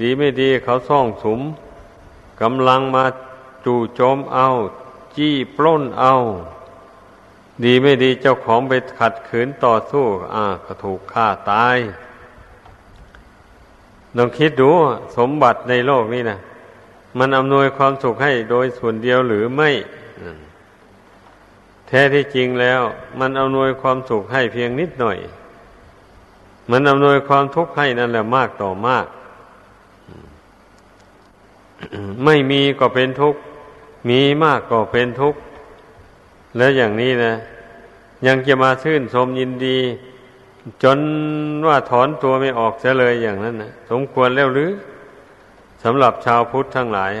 [0.00, 1.40] ดีไม่ดีเขาซ่องสุม
[2.40, 3.04] กำลังมา
[3.64, 4.46] จู่โจมเอา
[5.16, 6.14] จี้ปล้นเอา
[7.64, 11.78] ดีไม่ดีเจ้าของไปขัดขืนต่อสู้ อ่าก็ถูกฆ่าตาย
[14.16, 14.70] ลองคิดดู
[15.16, 16.38] สมบัติในโลกนี้นะ
[17.18, 19.70] มันอำนวยความสุขให้โดยส่วนเดียวหรือไม่
[21.86, 22.82] แท้ที่จริงแล้ว
[23.20, 25.18] มันอำนวยความสุขให้เพียงนิดหน่อย
[26.70, 29.06] มันอำนวยความทุกข์ให้นั่นแหละมากต่อมาก
[32.24, 33.40] ไม่มีก็เป็นทุกข์
[34.08, 35.40] มีมากก็เป็นทุกข์
[36.56, 37.34] แล้วอย่างนี้นะ
[38.26, 39.78] ยังจะมาชื่นชมยินดี
[40.82, 40.98] จน
[41.66, 44.70] ว่าถอนตัวไม่ออกเสียเลยอย่างนั้นนะสมควรแล้วหรือ
[45.84, 47.12] สำหรับชาวพุทธทั้งหลาย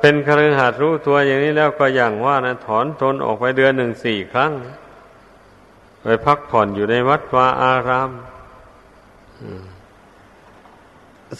[0.00, 4.50] เป็นคฤหัสถ์รู้ตัวอย่างนี้แล้วก็อย่างว่านะถอนตนออกไปเดือนหนึ่งสี่ครั้ง
[6.02, 8.10] ไปพักผ่อนอยู่ในวัดวาอาราม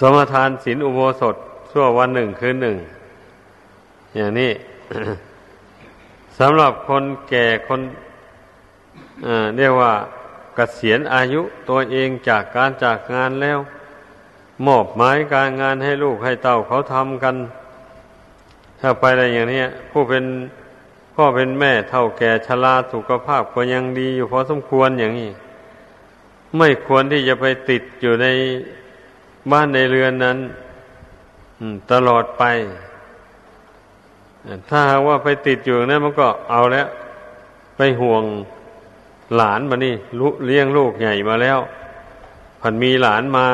[0.00, 1.36] สมทานศีลอุโบสถ
[1.70, 2.76] ชั่ววันหนึ่งคืนหนึ่ง
[4.16, 4.52] อย่างนี้
[6.38, 7.80] สำหรับคนแก่คน
[9.56, 10.06] เรียกว่าก
[10.54, 13.58] เกษียณอายุตัวเองจากการจากงานแล้ว
[14.66, 17.36] มอบหมายการงานให้ลูกให้เต้าเขาทำกัน
[18.80, 20.24] ถ้าไปอะไรอย่างนี้ผู้เป็น
[21.14, 25.30] พ่อเป็นแม่เท่าแก่ชราสุขภาพก็ยังดีอยู่พอสมควรอย่างนี้
[26.56, 28.26] ไม่ควรที่จะไปติดอยู่ใน
[29.50, 30.38] บ้านในเรือนนั้น
[31.92, 32.42] ตลอดไป
[34.68, 36.86] ถ้าหากว่าไปติดอยู่นั้นมันก็เอาแล้ว
[37.76, 38.24] ไปห่วง
[39.36, 39.94] หลานมานี่
[40.46, 41.58] เลี้ยงลูกใหญ่มาแล้ว
[42.60, 43.46] ผันมีหลานมา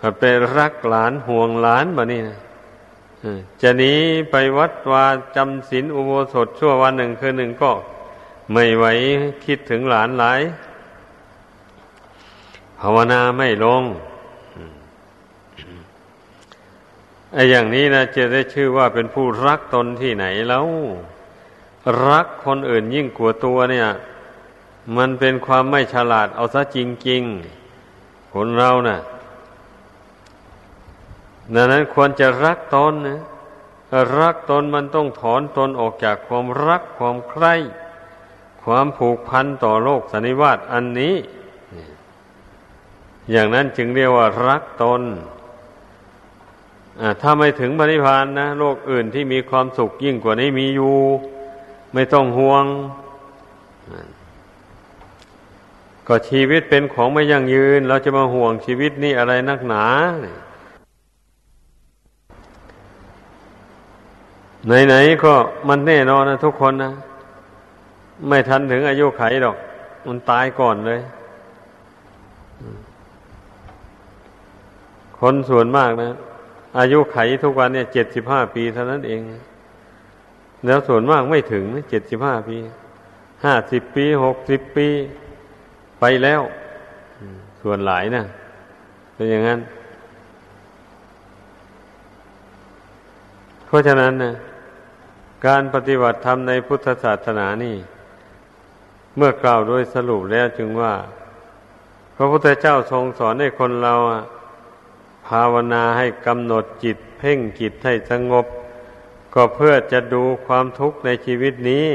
[0.00, 0.24] ผันไป
[0.56, 2.38] รักหลานห่วงหลานมานี่นะ
[3.62, 3.94] จะหนี
[4.30, 5.04] ไปวัดวา
[5.36, 7.70] จำศีลอุโบสถชั่ววันหนึ่งคืนหนึ่งก็
[8.52, 8.84] ไม่ไหว
[9.44, 10.40] คิดถึงหลานหลาย
[12.80, 13.82] ภาวนาไม่ลง
[17.34, 20.66] ไอ้อย่างนี้นะจะได้ชื่อว่าเป็นผู้รักตนที่ไหนแล้ว
[22.08, 23.88] รักคนอื่นยิ่งกว่าตัวเนี่ย
[24.96, 28.98] มันเป็นความไม่ฉลาดเอาซะจริงๆคนเรานะ่ะ
[31.54, 33.20] ดังนั้นควรจะรักตนนะ
[34.20, 37.54] รักตนมันต้องถอนตนออกจากความรักความใคร่
[38.64, 41.14] ความผูกพันต่อโลกสันนิวาตอันนี้
[43.30, 45.02] อย่างนั้นจึงเรียกว่ารักตน
[47.20, 50.96] ถ้าไม่ถึงปณิพานนะโลกอื่นที่มีความสุขยิ่งกว่านี้มีอยู่
[51.94, 52.64] ไม่ต้องห่วง
[56.08, 59.84] ก็ชีวิตเป็นของไม่ยั่งยืน เราจะมาห่วงชีวิตนี่อะไรนักหนา
[64.66, 65.34] ไหนๆก็
[65.68, 66.92] มันแน่นอนนะทุกคนนะ
[68.28, 69.56] ไม่ทันถึงอายุไขหรอก
[70.06, 71.00] มันตายก่อนเลย
[75.20, 76.10] คนส่วนมากนะ
[76.78, 79.20] อายุไขทุกวันเนี่ยเจ็ดสิบห้าปีเท่านั้นเอง
[80.66, 82.56] แล้วส่วนมากไม่ถึงเจ็ดสิบห้าปี
[83.44, 84.88] ห้าสิบปีหกสิบปี
[86.00, 86.42] ไปแล้ว
[87.60, 88.24] ส่วนหลายนะ
[89.14, 89.60] เป็นอย่างนั้น
[93.66, 94.34] เพราะฉะนั้นนะ
[95.46, 97.76] การปฏิบัติธรรมในพุทธศาสนานี่
[99.16, 100.94] เมื่อกล่าวโดยสรุปแล้วจึงว่า
[102.16, 104.22] พระพุทธเจ้าทรงสอนให้คนเราอะ
[105.26, 108.46] ภาวนาให้กำหนดจิต เพ่งจิตให้สงบ
[109.34, 111.88] ก็เพื่อจะดูความทุกข์ในชีวิตนี้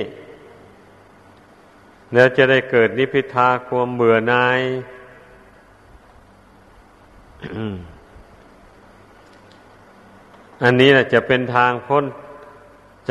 [2.14, 4.62] แล้วจะได้เกิดนิพพิทาความเบื่อหน่าย
[10.64, 12.06] อันนี้แหละจะเป็นทางพ้น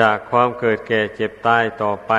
[0.00, 2.12] จากความเกิดแก่เจ็บตายต่อไป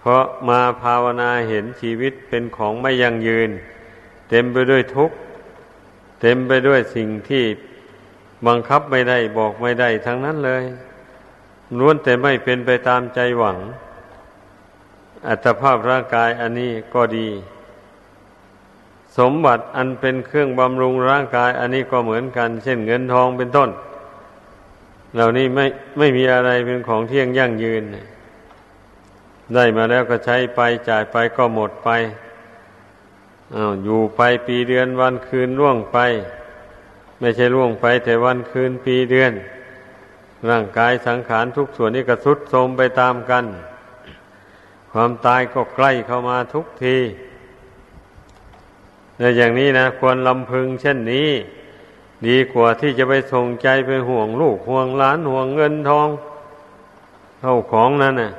[0.00, 3.50] เพราะมาภาวนาเห็นชีวิตเป็นของไม่ยั่งยืน
[4.28, 5.16] เต็มไปด้วยทุกข์
[6.22, 7.44] เต็มไปด้วยสิ่งที่
[8.46, 10.62] บังคับไม่ได้บอกไม่ได้ทั้งนั้นเลย
[11.78, 13.58] ล้วนแต่ไม่เป็นไปตามใจหวัง
[15.28, 17.28] อัตภาพร่างกายอันนี้ก็ดี
[19.18, 23.70] สมบัติอันเป็นเครื่องบำรุงร่างกาย อันนี้ก็เหมือนกัน เช่นเงินทองเป็นต้น
[25.14, 25.66] เหล่านี้ไม่
[25.98, 27.82] ไม่มีอะไรเป็นของเที่ยงยั่งยืน
[29.54, 31.90] ได้มาแล้วก็ใช้ไปจ่ายไปก็หมดไป
[33.54, 35.98] อาอยู่ไปปีเดือนวันคืนล่วงไป
[37.20, 39.32] ไม่ใช่ล่วงไป แต่วันคืนปีเดือน
[40.48, 43.44] ร่างกายสังขารทุกส่วนนี้ก็สุดโทมไปตามกัน
[44.92, 46.96] ความตายก็ใกล้เข้ามาทุกที
[49.18, 51.30] ในอย่างนี้นะควรลำพึงเช่นนี้
[52.26, 56.08] ดีกว่าที่จะไปส่งใจไปห่วงลูกห่วงหลานห่วงเงินทอง
[57.40, 58.30] เท่าของนั้นน่ะ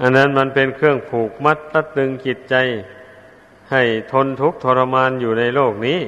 [0.00, 2.54] อันนั้นมันเป็นเครื่องผูกมัดตัดตึงจิตใจ
[3.70, 3.82] ให้
[4.12, 6.00] ทนทุกข์ทรมานอยู่ในโลกนี้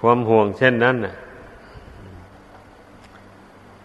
[0.00, 1.14] ความห่วงเช่นนั้นน่ะ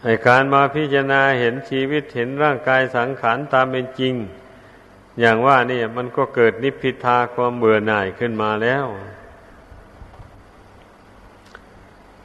[0.03, 4.13] ให้การมาพิจารณาเห็นชีวิตเห็นร่างกายสังขารตามเป็นจริง
[5.19, 8.85] อย่างว่านี่มันก็เกิดนิพพิทาความเบื่อหน่ายขึ้นมาแล้ว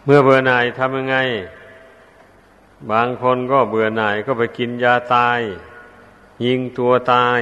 [0.04, 1.16] เมื่อเบื่อหน่ายทำยังไง
[2.90, 5.40] บางคนก็เบื่อหน่ายก็ไปกินยาตาย
[6.44, 7.40] ยิงตัวตาย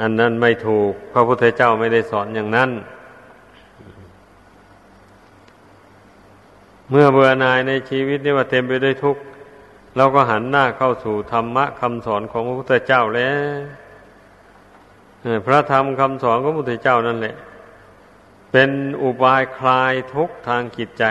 [0.00, 2.70] อันนั้นไม่ถูก พระพุทธเจ้าไม่ได้สอนอย่างนั้น
[6.90, 9.22] เมื่อเบื่อหน่ายในชีวิตนี่ว่าเต็มไปด้วยทุกข์
[9.96, 13.58] เราก็หันหน้าเข้าสู่ธรรมะคำสอนของพระพุทธเจ้าแล้ว
[15.46, 17.36] พระธรรมคำสอนของพระพุทธเจ้านั่นแหละ
[18.52, 18.70] เป็น
[19.02, 21.04] อุบายคลายทุกข์ทางจิตใจ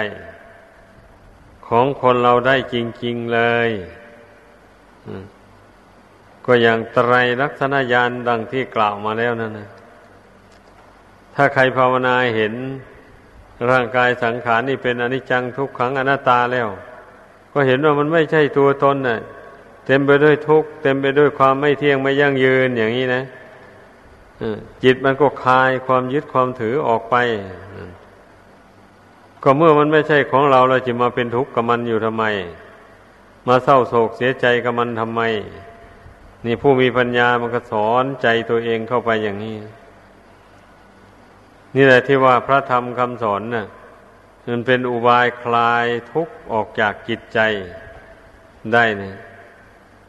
[1.67, 3.69] ของคนเราได้จริง ๆ เลย
[6.49, 9.69] ก็อย่างไตรลักษณญาณดังที่กล่าวมาแล้วนั่นนะ
[11.35, 12.53] ถ้าใครภาวนาเห็น
[13.69, 16.67] ร่างกายสังขารนี่เป็นอนิจจังทุกขังอนัตตาแล้ว
[17.53, 19.19] ก็เห็นว่ามันไม่ใช่ตัวตนน่ะ
[19.85, 23.23] เต็มไปด้วยทุกข์เต็มไปด้วยความไม่เที่ยงไม่ยั่งยืนอย่างนี้นะ
[24.83, 27.15] จิตมันก็คลายความยึดความถือออกไป
[29.43, 32.25] ก็เมื่อมันไม่ใช่ของเราเราจะมาเป็นทุกข์กับมันอยู่ทำไม
[33.47, 35.21] มาเศร้าโศกเสียใจกับมันทำไม
[36.47, 39.55] นี่ผู้มีปัญญามันก็สอนใจตัวเองเข้าไปอย่างนี้
[41.75, 43.65] นี่แหละที่ว่าพระธรรมคำสอนนะ่ะ
[44.51, 47.39] มันเป็นอุบายคลายทุกข์ออกจากจิตใจ
[48.73, 49.15] ได้เนี่ย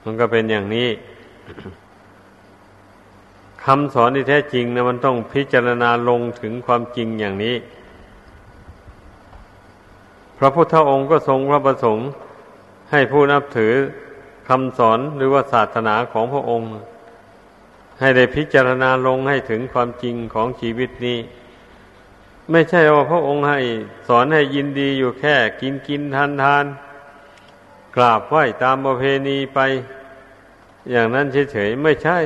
[0.05, 0.89] มันก็เป็นอย่างนี้
[3.65, 7.57] คำสอนที่แท้จริงนะมันต้องพิจารณาลงถึงความจริงอย่างนี้
[10.39, 12.09] พระพุทธองค์ก็ทรงพระประสงค์
[12.91, 13.75] ให้ผู้นับถือ
[14.49, 16.69] คำสอนหรือว่าศาสนาของพระองค์
[18.01, 21.19] ให้ได้พิจารณาลงให้ถึงความจริงของชีวิตนี้
[22.51, 23.61] ไม่ใช่ว่าพระองค์ให้
[24.09, 26.65] สอนให้ยินดีอยู่แค่กินกินทานทาน
[27.97, 29.61] กราบไหว้ตามประเพณีไป
[30.91, 32.19] อย่างนั้นเฉยๆไม่ใช่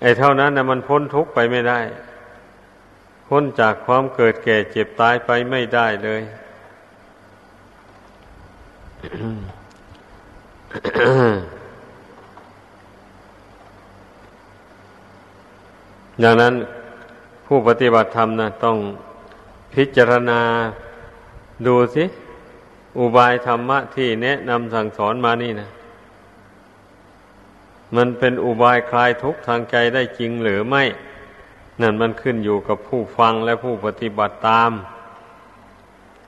[0.00, 1.80] ไอ้เท่านั้นนะมันพ้นทุกข์ไปไม่ได้
[3.28, 6.22] พ้นจากความเกิดแก่เจ็บตายไปไม่ได้เลย
[16.22, 16.54] ดังนั้น
[17.46, 18.76] ผู้ปฏิบัติธรรมนะต้อง
[19.74, 20.40] พิจารณา
[21.66, 22.04] ดูสิ
[22.98, 25.68] อุบายธรรมะที่แนะนำสั่งสอนมานี่นะ
[27.96, 30.82] มันเป็นอุบายคลายทุกข์ทางใจได้จริงหรือไม่
[31.80, 34.70] นั่นมันขึ้นอยู่กับผู้ฟังและผู้ปฏิบัติตาม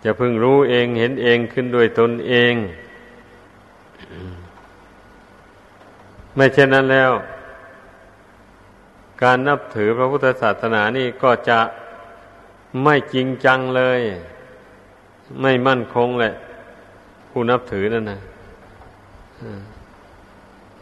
[0.05, 2.55] จะพึงรู้เองเห็นเองขึ้นด้วยตนเอง
[6.37, 7.13] ไม่เช่นนั้นแล้ว
[9.23, 11.61] การนับถือพระพุทธศาสนานี่ก็จะ
[12.85, 14.01] ไม่จริงจังเลย
[15.43, 16.33] ไม่มั่นคงแหละ
[17.31, 18.21] ผู้นับถือนั่นนะ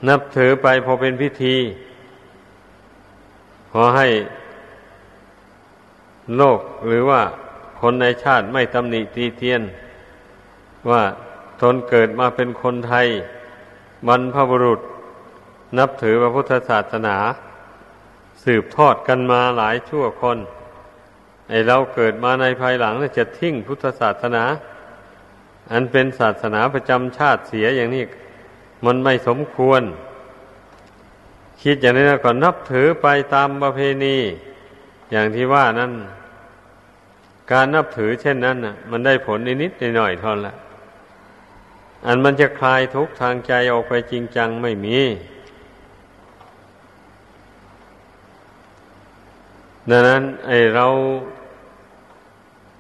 [0.09, 1.57] นับถือไปพอเป็นพิธี
[3.72, 4.09] ขอให้
[6.37, 7.22] โลกหรือว่า
[7.81, 9.62] คนในชาติไม่ตำหนิตีเทียน
[10.91, 11.03] ว่า
[11.63, 13.07] ตนเกิดมาเป็นคนไทย
[14.09, 14.81] บรรพบุรุษ
[15.79, 17.17] นับถือพระพุทธศาสนา
[18.45, 20.39] สืบทอดกันมาหลายชั่วคน
[21.49, 24.45] ไอเราเกิดมาในภายหลังจะทิ้งพุทธศาสนา
[25.73, 28.05] อันเป็นศาสนาประจำชาติเสียอย่างนี้
[28.85, 29.83] มันไม่สมควร
[31.63, 34.17] คิดอย่างนี้ก็นับถือไปตามประเพณี
[35.11, 35.93] อย่างที่ว่านั้น
[37.53, 40.55] การนับถือเช่นนั้นน่ะมันได้ผลนิดๆหน่อยๆเท่านั้นละ
[42.07, 44.98] อันมันจะคลายทุกทางใจออกไปจริงจังไม่มี
[49.90, 50.86] ดังนั้นไอเรา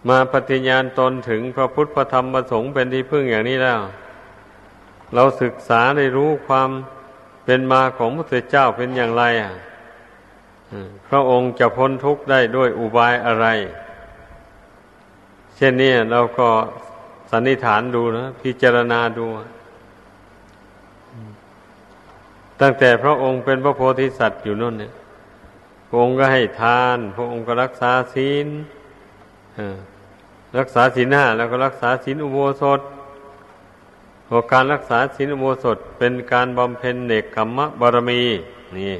[0.08, 3.80] มาปฏิญาณตนถึงพระพุทธพระธรรมพระสงฆ์เป็นที่พึ่งอย่างนี้แล้ว
[5.14, 6.70] เราศึกษาได้รู้ความ
[7.44, 9.52] เป็นมาของพระเจ้าเป็นอย่างไรอะ
[11.08, 13.46] พระองค์จะพ้นทุกข์ได้ด้วยอุบายอะไร
[15.56, 16.48] เช่นนี้เราก็
[17.30, 19.26] สันนิษฐานดูนะพิจารณาดู
[22.60, 24.92] ตั้งแต่พระองค์เป็นพระโพธิสัตว์อยู่นั่นเนี่ย
[25.88, 28.48] พระองค์ก็ให้ทาน พระองค์ก็รักษาศีล
[30.58, 32.80] รักษาศีลห้าแล้วก็รักษาศีลอุโบสถ
[34.28, 38.22] พอการรักษาศีลอุโบสถเป็นการบำเพ็ญเนกขมมะบารมี
[38.76, 38.94] นี่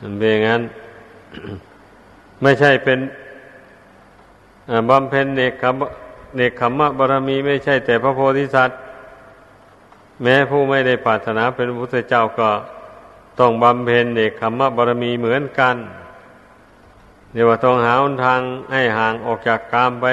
[0.00, 0.62] มันเป็นอย่างนั้น
[2.42, 2.98] ไม่ใช่เป็น
[4.90, 5.74] บำเพ็ญเนกขม
[6.36, 8.78] เนกขมมะบารมีไม่ใช่แต่พระโพธิสัตว์
[10.22, 12.50] แม้ผู้ไม่ได้ปรารถนาเป็นพระพุทธเจ้าก็
[13.40, 15.76] ต้องบำเพ็ญเนกขมมะบารมีเหมือนกัน
[17.32, 18.40] เดี๋ยวว่าต้องหาทาง
[18.72, 20.06] ให้ห่างออกจากกามไป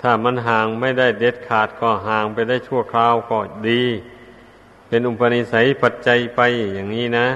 [0.00, 3.82] ถ้ามันห่างไม่ได้เด็ดขาดก็ห่างไปได้ชั่วคราวก็ดี
[4.88, 6.40] เป็นอุปนิสัยปัจจัยไป
[6.74, 7.26] อย่างนี้นะ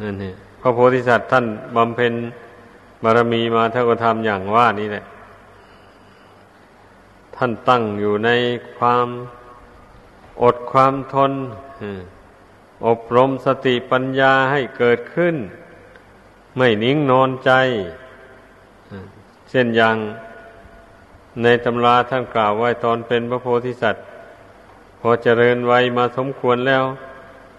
[0.00, 1.44] นั่นเนี่ยพระโพธิสัตว์ท่าน
[1.76, 2.12] บำเพ็ญ
[3.02, 5.04] บารมีมาเท่านก็ทำอย่างว่านี่แหละ
[7.40, 8.30] ท่านตั้งอยู่ใน
[8.78, 9.08] ความ
[10.42, 11.32] อดความทน
[12.86, 15.36] อบรมสติปัญญาให้เกิดขึ้น
[16.56, 17.50] ไม่นิ่งนอนใจ
[19.50, 19.96] เช่นอย่าง
[21.42, 24.04] ในตำราท่านกล่าวไว้ตอนเป็นพระโพธิสัตว์
[25.00, 26.84] พอเจริญวัยมาสมควรแล้ว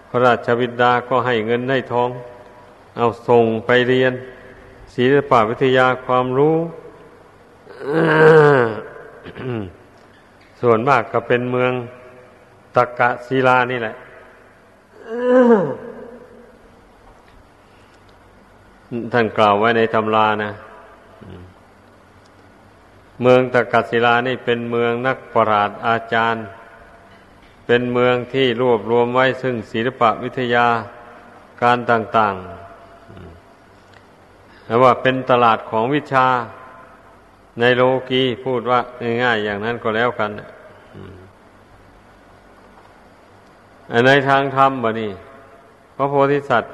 [0.08, 2.10] พระราชบิดาก็ให้เงินให้ทอง
[2.96, 4.12] เอาส่งไปเรียน
[4.94, 6.56] ศิลปวิทยาความรู้
[10.60, 11.72] ส่วนมากก็เป็นเมือง
[12.76, 13.94] ตะกะศิลานี่แหละ
[19.12, 20.52] ท่านกล่าวไว้ในตำรานะ
[23.22, 26.44] เมืองตะกัศิลานี่เป็นเมืองนักปราชญ์อาจารย์
[27.66, 30.66] เป็นเมืองที่รวบรวมไว้ซึ่งศิลปะวิทยา
[31.62, 32.34] การต่าง
[33.90, 36.26] ๆแล้วว่าเป็นตลาดของวิชา
[37.60, 38.80] ในโลกีพูดว่า
[39.22, 40.30] ง่ายๆอย่างนั้นก็แล้วกัน
[44.06, 45.10] ในทางธรรมบ่นี่
[45.96, 46.72] พระโพธิสัตว์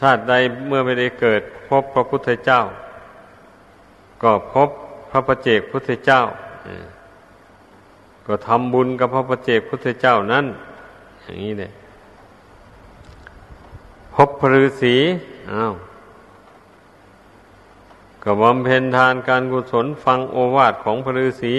[0.00, 0.34] ชาติใด
[0.66, 2.60] เมื่อไม่ได้เกิด พบพระพุทธเจ้า
[4.22, 4.68] ก็พบ
[5.10, 6.20] พระประเจกพุทธเจ้า
[8.26, 10.44] ก็ทำบุญกับพระประเจกพุทธเจ้านั้น
[11.22, 11.70] อย่างนี้เลย
[14.14, 14.96] พบพระฤาษี
[15.52, 15.72] อ้าว
[18.22, 21.54] ก็บำเพ็ญทานการกุศลฟังโอวาทของพระฤาษี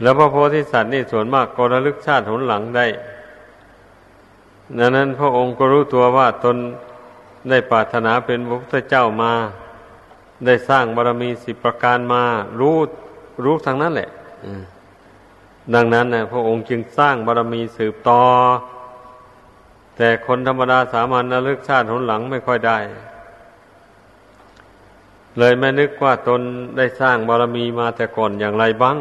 [0.00, 2.86] แล้วพระโพธิสัตว์นี่ส่วนมากก็ระลึกชาติหนหลังได้
[4.78, 6.56] ดังนั้นพระองค์ก็รู้ตัวว่าตน
[7.50, 9.32] ได้ปรารถนาเป็นพระพุทธเจ้ามา
[10.46, 12.22] ได้สร้างบารมีสิบประการมา
[12.60, 12.76] รู้
[13.44, 14.10] รู้ทางนั้นแหละ
[15.74, 18.22] ดังนั้นนะพระองค์จึงสร้างบารมีสืบต่อ
[19.96, 22.78] แต่คนธรรมดาสามัญระลึกชาติหนหลังไม่ค่อยได้
[25.38, 26.40] เลยไม่นึกว่าตน
[26.76, 28.98] ได้สร้างบารมีมาแต่ก่อนอย่างไรบ้าง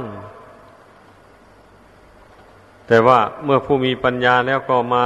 [2.88, 5.06] แต่ว่าเมื่อผู้มีปัญญาแล้วก็มา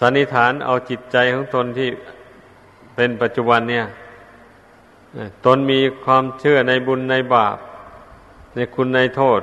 [0.00, 1.88] สันนิษฐานเอาจิตใจของตนที่
[2.94, 3.86] เป็นปัจจุบันเนี่ย
[5.46, 7.56] ตนมีความเชื่อในบุญในบาป
[8.54, 9.40] ในคุณในโทษ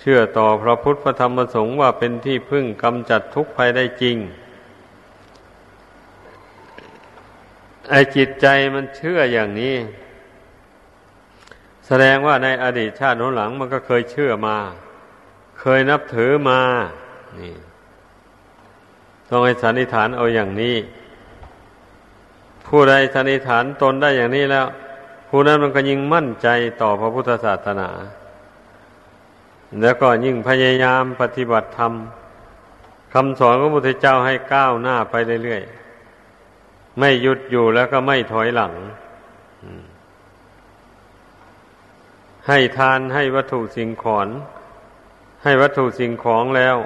[0.00, 4.16] เชื่อต่อพระพุทธพระธรรมพระสงฆ์ว่าเป็นที่พึ่งกำจัดทุกข์ภัยได้จริง
[7.90, 9.76] ไอจิตใจมันเชื่ออย่างนี้
[11.86, 14.56] แสดงว่าในอดีตชาติโน้นหลังมันก็เคยเชื่อมา
[15.60, 16.60] เคยนับถือมา
[17.38, 17.54] นี่
[19.28, 20.76] ต้องให้สันนิษฐานเอาอย่างนี้
[22.66, 24.66] ผู้ใดสันนิษฐานตนได้อย่างนี้แล้ว
[25.28, 26.48] ผู้นั้นมันก็ยิ่งมั่นใจ
[26.80, 27.90] ต่อพระพุทธศาสนา
[29.80, 31.92] แล้วก็ยิ่งพยายามปฏิบัติธรรม
[33.14, 35.14] คำสอนของพระพุทธเจ้าให้ก้าวหน้าไป
[35.44, 38.72] เรื่อยๆ ไม่หยุดอยู่แล้วก็ไม่ถอยหลัง
[42.48, 44.28] ให้ทานให้วัตถุสิ่งของ
[45.44, 46.76] ให้วัตถุสิ่งของแล้ว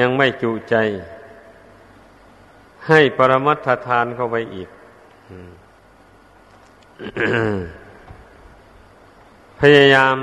[0.00, 0.74] ยังไม่จุใจ
[2.88, 4.68] ให้ปรมัตถทานเข้าไปอีก
[9.60, 10.16] พยายาม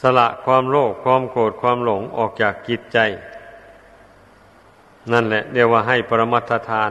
[0.00, 2.98] สละความโลภความโกรธความหลงออกจากกิจใจ
[5.12, 6.90] นั่นแหละเรียกว่าให้ปรมัตทาน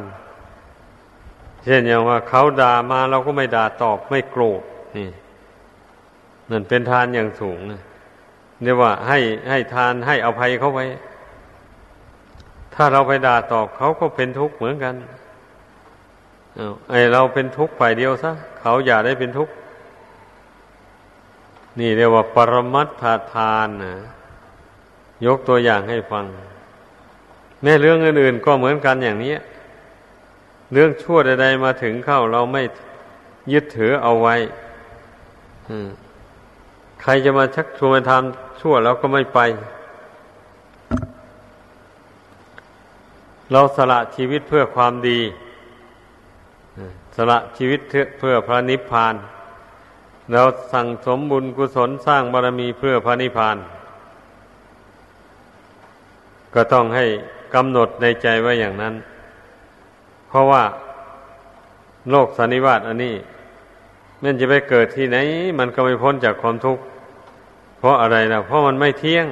[1.63, 4.61] เช่นอย่างว่าเขาด่ามาเราก็ไม่ด่าตอบไม่โกรธ
[4.97, 5.09] นี่
[6.51, 7.81] นั่นเป็นทานอย่างสูงนะ
[8.63, 10.85] เรียกว่าให้ให้ทานให้อภัยเขาไว้
[12.75, 14.93] ถ้าเราไปด่าตอบเขาก็เป็นทุกข์เหมือนกัน
[16.89, 18.31] ไอเราเป็นทุกข์ฝ่ายเดียวซะ
[18.61, 19.53] เขาอย่าได้เป็นทุกข์
[21.77, 23.03] นี่เรียกว่าปรมัตถ
[23.33, 23.93] ทานนะ
[25.25, 26.25] ยกตัวอย่างให้ฟัง
[27.61, 29.33] แม้เรื่องอื่นๆก็เหมือนกันอย่างนี้
[30.73, 32.61] เรื่องชั่วใดๆมาถึงเข้าเราไม่
[33.53, 34.35] ยึดถือเอาไว้
[37.01, 39.39] ใครจะมาชักชวนทำชั่วเราก็ไม่ไป
[43.51, 45.19] เราสละชีวิตเพื่อความดี
[47.15, 47.79] สละชีวิต
[48.19, 50.41] เพื่อพระนิพพานเรา
[50.73, 53.57] สั่งสมบุญกุศลสร้างบารมีเพื่อพระนิพพาน
[56.53, 57.05] ก็ต้องให้
[57.53, 58.93] กำหนดในใจไว้อย่างนั้น
[60.27, 60.63] เพราะว่า
[62.11, 63.15] โลกสันนิวาตอันนี้
[64.23, 65.17] มันจะไปเกิดที่ไหน
[65.59, 66.83] มันก็ไม่พ้นจากความทุกข์
[67.79, 69.27] เพราะอะไรนะเพราะมันไม่เที่ยง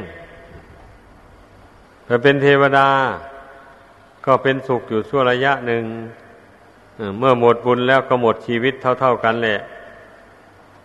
[2.08, 2.88] ถ้าเป็นเทวดา
[4.26, 5.84] ก็เป็นสุขอยู่ชั่วระยะหนึ่ง
[7.20, 9.60] เมื่อหมดบุญแล้วก็หมดชีวิตเท่า ๆกันแหละ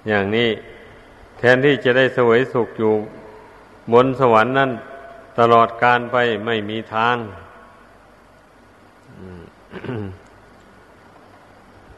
[0.09, 0.49] อย่างนี้
[1.39, 2.93] แทนที่จะได้สวยสุขอยู่
[3.93, 4.71] บนสวรรค์นั่น
[5.39, 7.17] ตลอดการไปไม่มีทาง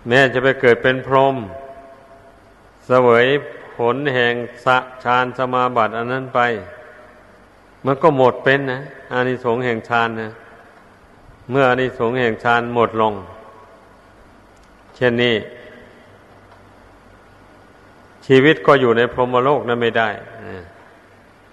[0.08, 1.36] แม้จะไปเกิดเป็นพรหม
[2.86, 3.26] เสวย
[3.76, 4.34] ผลแห่ง
[4.64, 6.40] สะฌานสมาบัติอันนั้นไป
[7.84, 8.80] มันก็หมดเป็นนะ
[9.12, 10.30] อานิสงส์แห่งฌานนะ
[11.50, 13.14] เมื่ออานิสงส์แห่งฌานหมดลง
[14.96, 15.34] เช่นนี้
[18.26, 20.10] ชีวิตก็อยู่ในพรหมโลกนั้นไม่ได้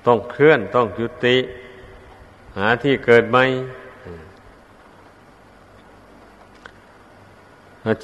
[0.05, 1.38] ต้องเคลื่อนต้องยุติ
[2.57, 3.43] หาที่เกิดใหม่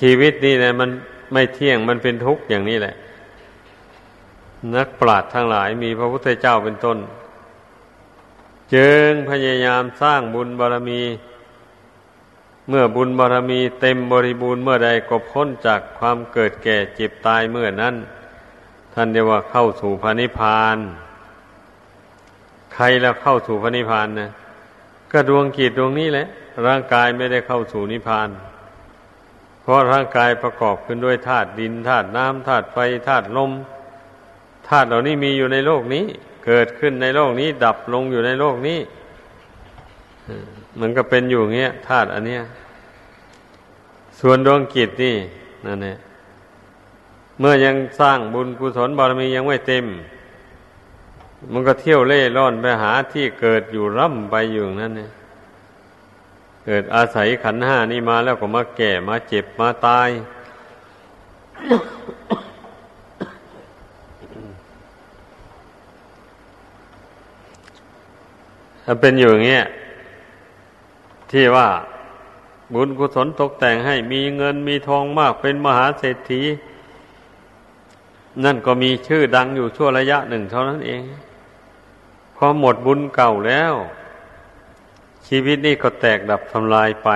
[0.02, 0.90] ชีวิตนี่นะมัน
[1.34, 2.96] ไม่เที่ยงมันเป็นทุกข์อย่างนี้แหละ
[4.76, 6.98] นักปราชญ์ทั้งหลายมีพระพุทธเจ้าเป็นต้น
[8.76, 11.02] จึงพยายามสร้างบุญบารรมี
[12.70, 17.96] เมื่อบุญบารรมีเต็มบริบูรณ์เมื่อใดก็พ้นจากความเกิดแก่เจ็บตายเมื่อนั้น
[19.00, 20.78] ท่านเรียกว่าเข้าสู่พระนิพพาน
[22.74, 24.30] ใครแล้วเข้าสู่พระนิพพานนะ
[25.12, 26.28] ก็ดวงกิจดวงนี้แหละ
[26.68, 28.30] ร่างกายไม่ได้เข้าสู่นิพพาน
[29.62, 32.78] เพราะร่างกายประกอบขึ้นด้วยธาตุดินธาตุน้ำธาตุไฟ
[33.08, 33.52] ธาตุลม
[34.70, 36.06] ธาตุเหล่านี้มีอยู่ในโลกนี้
[36.46, 38.80] เกิดขึ้นในโลกนี้ ดับลงอยู่ในโลกนี้
[40.80, 42.44] มันก็เป็นอยู่เงี้ยธาตุอันเนี้ย
[44.20, 45.16] ส่วนดวงกิจนี่
[45.68, 45.98] นั่นแหละ
[47.40, 49.86] เมื่อยังสร้างบุญกุศลบารมียังไม่เต็ม
[51.52, 55.12] มันก็เที่ยวเล่ร่อนไปหาที่เกิดอยู่ร่ำไปอยู่นั่นเนี่ย
[56.66, 60.10] เกิดอาศัยขันห้านี่มาแล้วก็มาแก่มาเจ็บมาตาย
[68.84, 69.66] ถ้าเป็นอยู่อย่างเงี้ย
[71.32, 71.68] ที่ว่า
[72.74, 76.42] บุญกุศลตกแต่งให้มีเงินมีทองมากเป็นมหาเศรษฐี
[78.44, 81.02] นั่นก็มีชื่อดังอยู่ชั่วระยะหนึ่งเท่านั้นเอง
[82.36, 83.74] พอหมดบุญเก่าแล้ว
[85.28, 87.10] ชีวิตนี้ก็แตกดับทำลายไป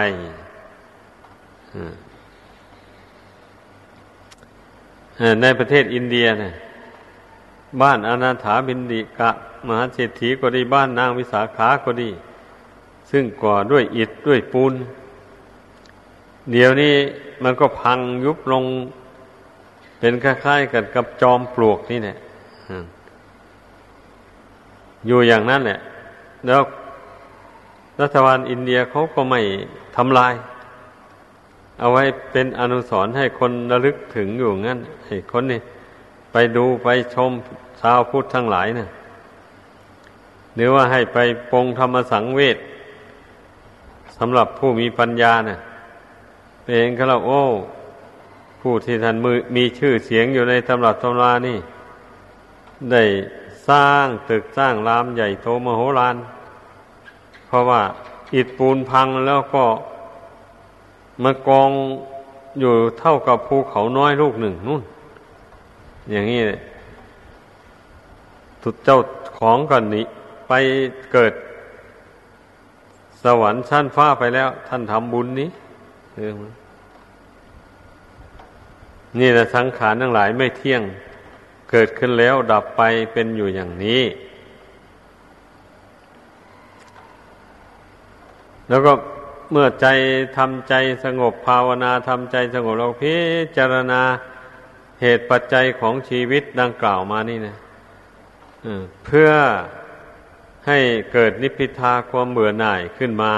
[5.41, 6.53] ในประเทศอินเดียนะ
[7.81, 9.29] บ้านอนาถาบินดิกะ
[9.67, 12.09] มหาเศรษฐีก็ดีบ้านนางวิสาขาก็ดี
[13.11, 14.73] ซึ่งก่อด้วยอิฐด้วยปูน
[16.51, 16.95] เดี๋ยวนี้
[17.43, 18.63] มันก็พังยุบลง
[20.01, 22.17] เป็นคล้ายๆกันกับจอมปลวกนี่เนี่ย
[25.07, 25.79] อยู่อย่างนั้นแหละ
[26.47, 26.61] แล้ว
[28.01, 29.41] รัฐบาลอินเดียเขาก็ไม่
[29.97, 30.33] ทำลาย
[31.79, 35.61] เอาไว้เป็นอนุสรณ์ให้คนระลึกถึงอยู่งั้นให้คนนี่
[36.31, 37.31] ไปดูไปชม
[37.81, 38.89] ชาวพุทธทั้งหลายเนะ
[40.55, 41.17] หรือว่าให้ไป
[41.51, 42.57] ปงธรรมสังเวช
[44.17, 45.59] สำหรับผู้มีปัญญาเนะ่ย
[46.63, 47.41] เป็นก็เราโอ้
[48.61, 51.57] ผู้ที่ท่านมือมีชื่อเสียงอยู่ในตำรับตำรานี่
[52.91, 53.03] ได้
[53.69, 56.15] สร้างตึกสร้างรามใหญ่โตมโหฬาร
[57.47, 57.81] เพราะว่า
[58.35, 59.63] อิฐปูนพังแล้วก็
[61.23, 61.71] มากอง
[62.59, 64.81] อยู่เท่ากับภูเขาน้อยลูกหนึ่งนู่น
[66.11, 66.41] อย่างนี้
[68.61, 68.97] ทุดเจ้า
[69.39, 70.05] ของกันนี้
[70.47, 70.51] ไป
[71.11, 71.33] เกิด
[73.23, 75.49] สวรรค์ชั้นฟ้าไปแล้ว ท่านทำบุญนี้
[76.15, 76.35] เอง
[79.19, 80.81] นี่แหละสังขารทั้งหลายไม่เที่ยง
[81.71, 82.81] เกิดขึ้นแล้วดับไป
[83.13, 84.03] เป็นอยู่อย่างนี้
[88.69, 88.93] แล้วก็
[89.51, 89.87] เมื่อใจ
[90.37, 90.73] ทำใจ
[91.05, 93.15] สงบภาวนาทำใจสงบเราพิ
[93.57, 94.01] จารณา
[95.01, 97.55] เหตุปัจจัยของชีวิตดังกล่าวมานี่นะ
[99.05, 99.29] เพื่อ
[100.67, 100.79] ให้
[101.13, 103.33] เกิดนิพพิทาความเบื่อหน่ายขึ้นมา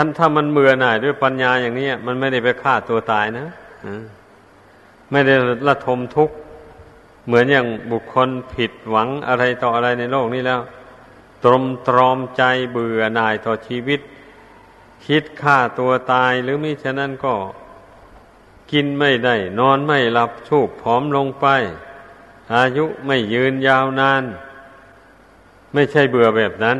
[0.00, 3.46] คันถ้ามันเบื่อหน่ายด้วยปัญญาอย่างนี้มันไม่ได้ไปฆ่าตัวตายนะ
[5.10, 5.34] ไม่ได้
[5.66, 6.34] ละทมทุกข์
[7.26, 10.60] เหมือนอย่างบุคคลผิดหวังอะไรต่ออะไรในโลกนี้แล้ว
[11.44, 12.42] ตรมตรอมใจ
[12.72, 14.00] เบื่อหน่ายต่อชีวิต
[15.06, 17.34] คิดฆ่าตัวตายหรือมิฉะนั้นก็
[18.72, 21.46] กินไม่ได้ นอนไม่หลับชูบผอมลงไป
[22.54, 24.22] อายุไม่ยืนยาวนาน
[25.72, 26.78] ไม่ใช่เบื่อแบบนั้น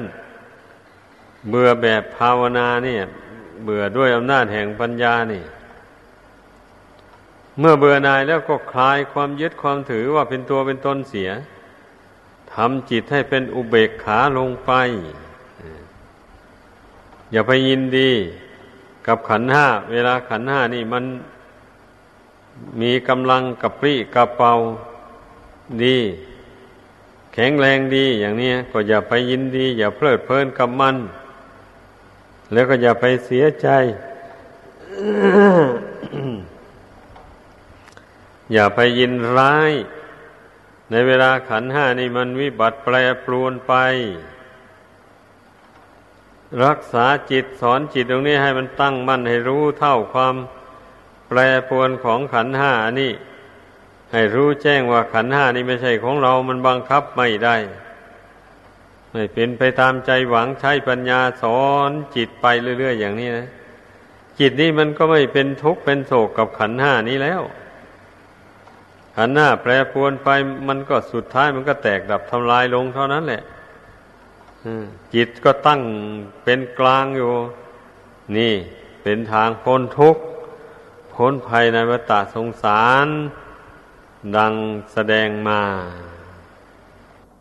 [1.49, 3.03] เบื่อแบบภาวนาเนี่ย
[3.64, 5.43] เบื่อด้วยอำนาจแห่งปัญญานี่
[7.59, 11.30] เมื่อเบื่อนายแล้วก็คลายความยึดความถือว่าเป็นตัวเป็นตนเสีย
[12.53, 14.72] ทำจิตให้เป็นอุเบกขาลงไป
[17.32, 18.11] อย่าไปยินดี
[19.07, 21.05] กับขันห้า เวลาขันห้านี่มัน
[22.80, 24.53] มีกำลังกับปรี้กระเป๋า
[25.84, 25.99] ดี
[27.32, 30.97] แข็งแรงดีอย่างนี้ก็อย่าไปยินดี อย่าเพลิดเพลินกับมัน
[32.53, 33.68] แล้วก็อย่าไปเสียใจ
[38.53, 39.72] อย่าไปยินร้าย
[40.90, 42.94] ในเวลาขันห้านี่มันวิบัติแปร
[43.24, 43.74] ปรวนไป
[46.64, 50.34] รักษาจิตสอนจิตตรงนี้ให้มันตั้งมั่นให้รู้เท่าความ
[51.28, 51.38] แปร
[51.68, 53.12] ปรวนของขันห้านี่
[54.12, 57.57] ให้รู้แจ้งว่าขันห้านี่ไม่ใช่ของเรา มันบังคับไม่ได้
[59.12, 62.46] ไม่เป็นไปตามใจหวังใช้ปัญญาสอนจิตไป
[62.78, 63.48] เรื่อยๆอย่างนี้นะ
[64.38, 67.42] จิตนี่มันก็ไม่เป็นทุกข์เป็นโศกกับขันห้านี้แล้ว
[69.16, 70.28] ขันห้าแปรปวนไป
[70.68, 73.42] มันก็สุดท้ายมันก็แตกดับทำลายลงเท่านั้นแหละ
[75.14, 75.80] จิตก็ตั้ง
[76.44, 77.32] เป็นกลางอยู่
[78.36, 78.54] นี่
[79.02, 80.22] เป็นทางพ้นทุกข์
[81.14, 83.09] พ้นภัยในวัฏสงสาร
[84.36, 84.52] ดัง
[84.92, 85.61] แสดงมา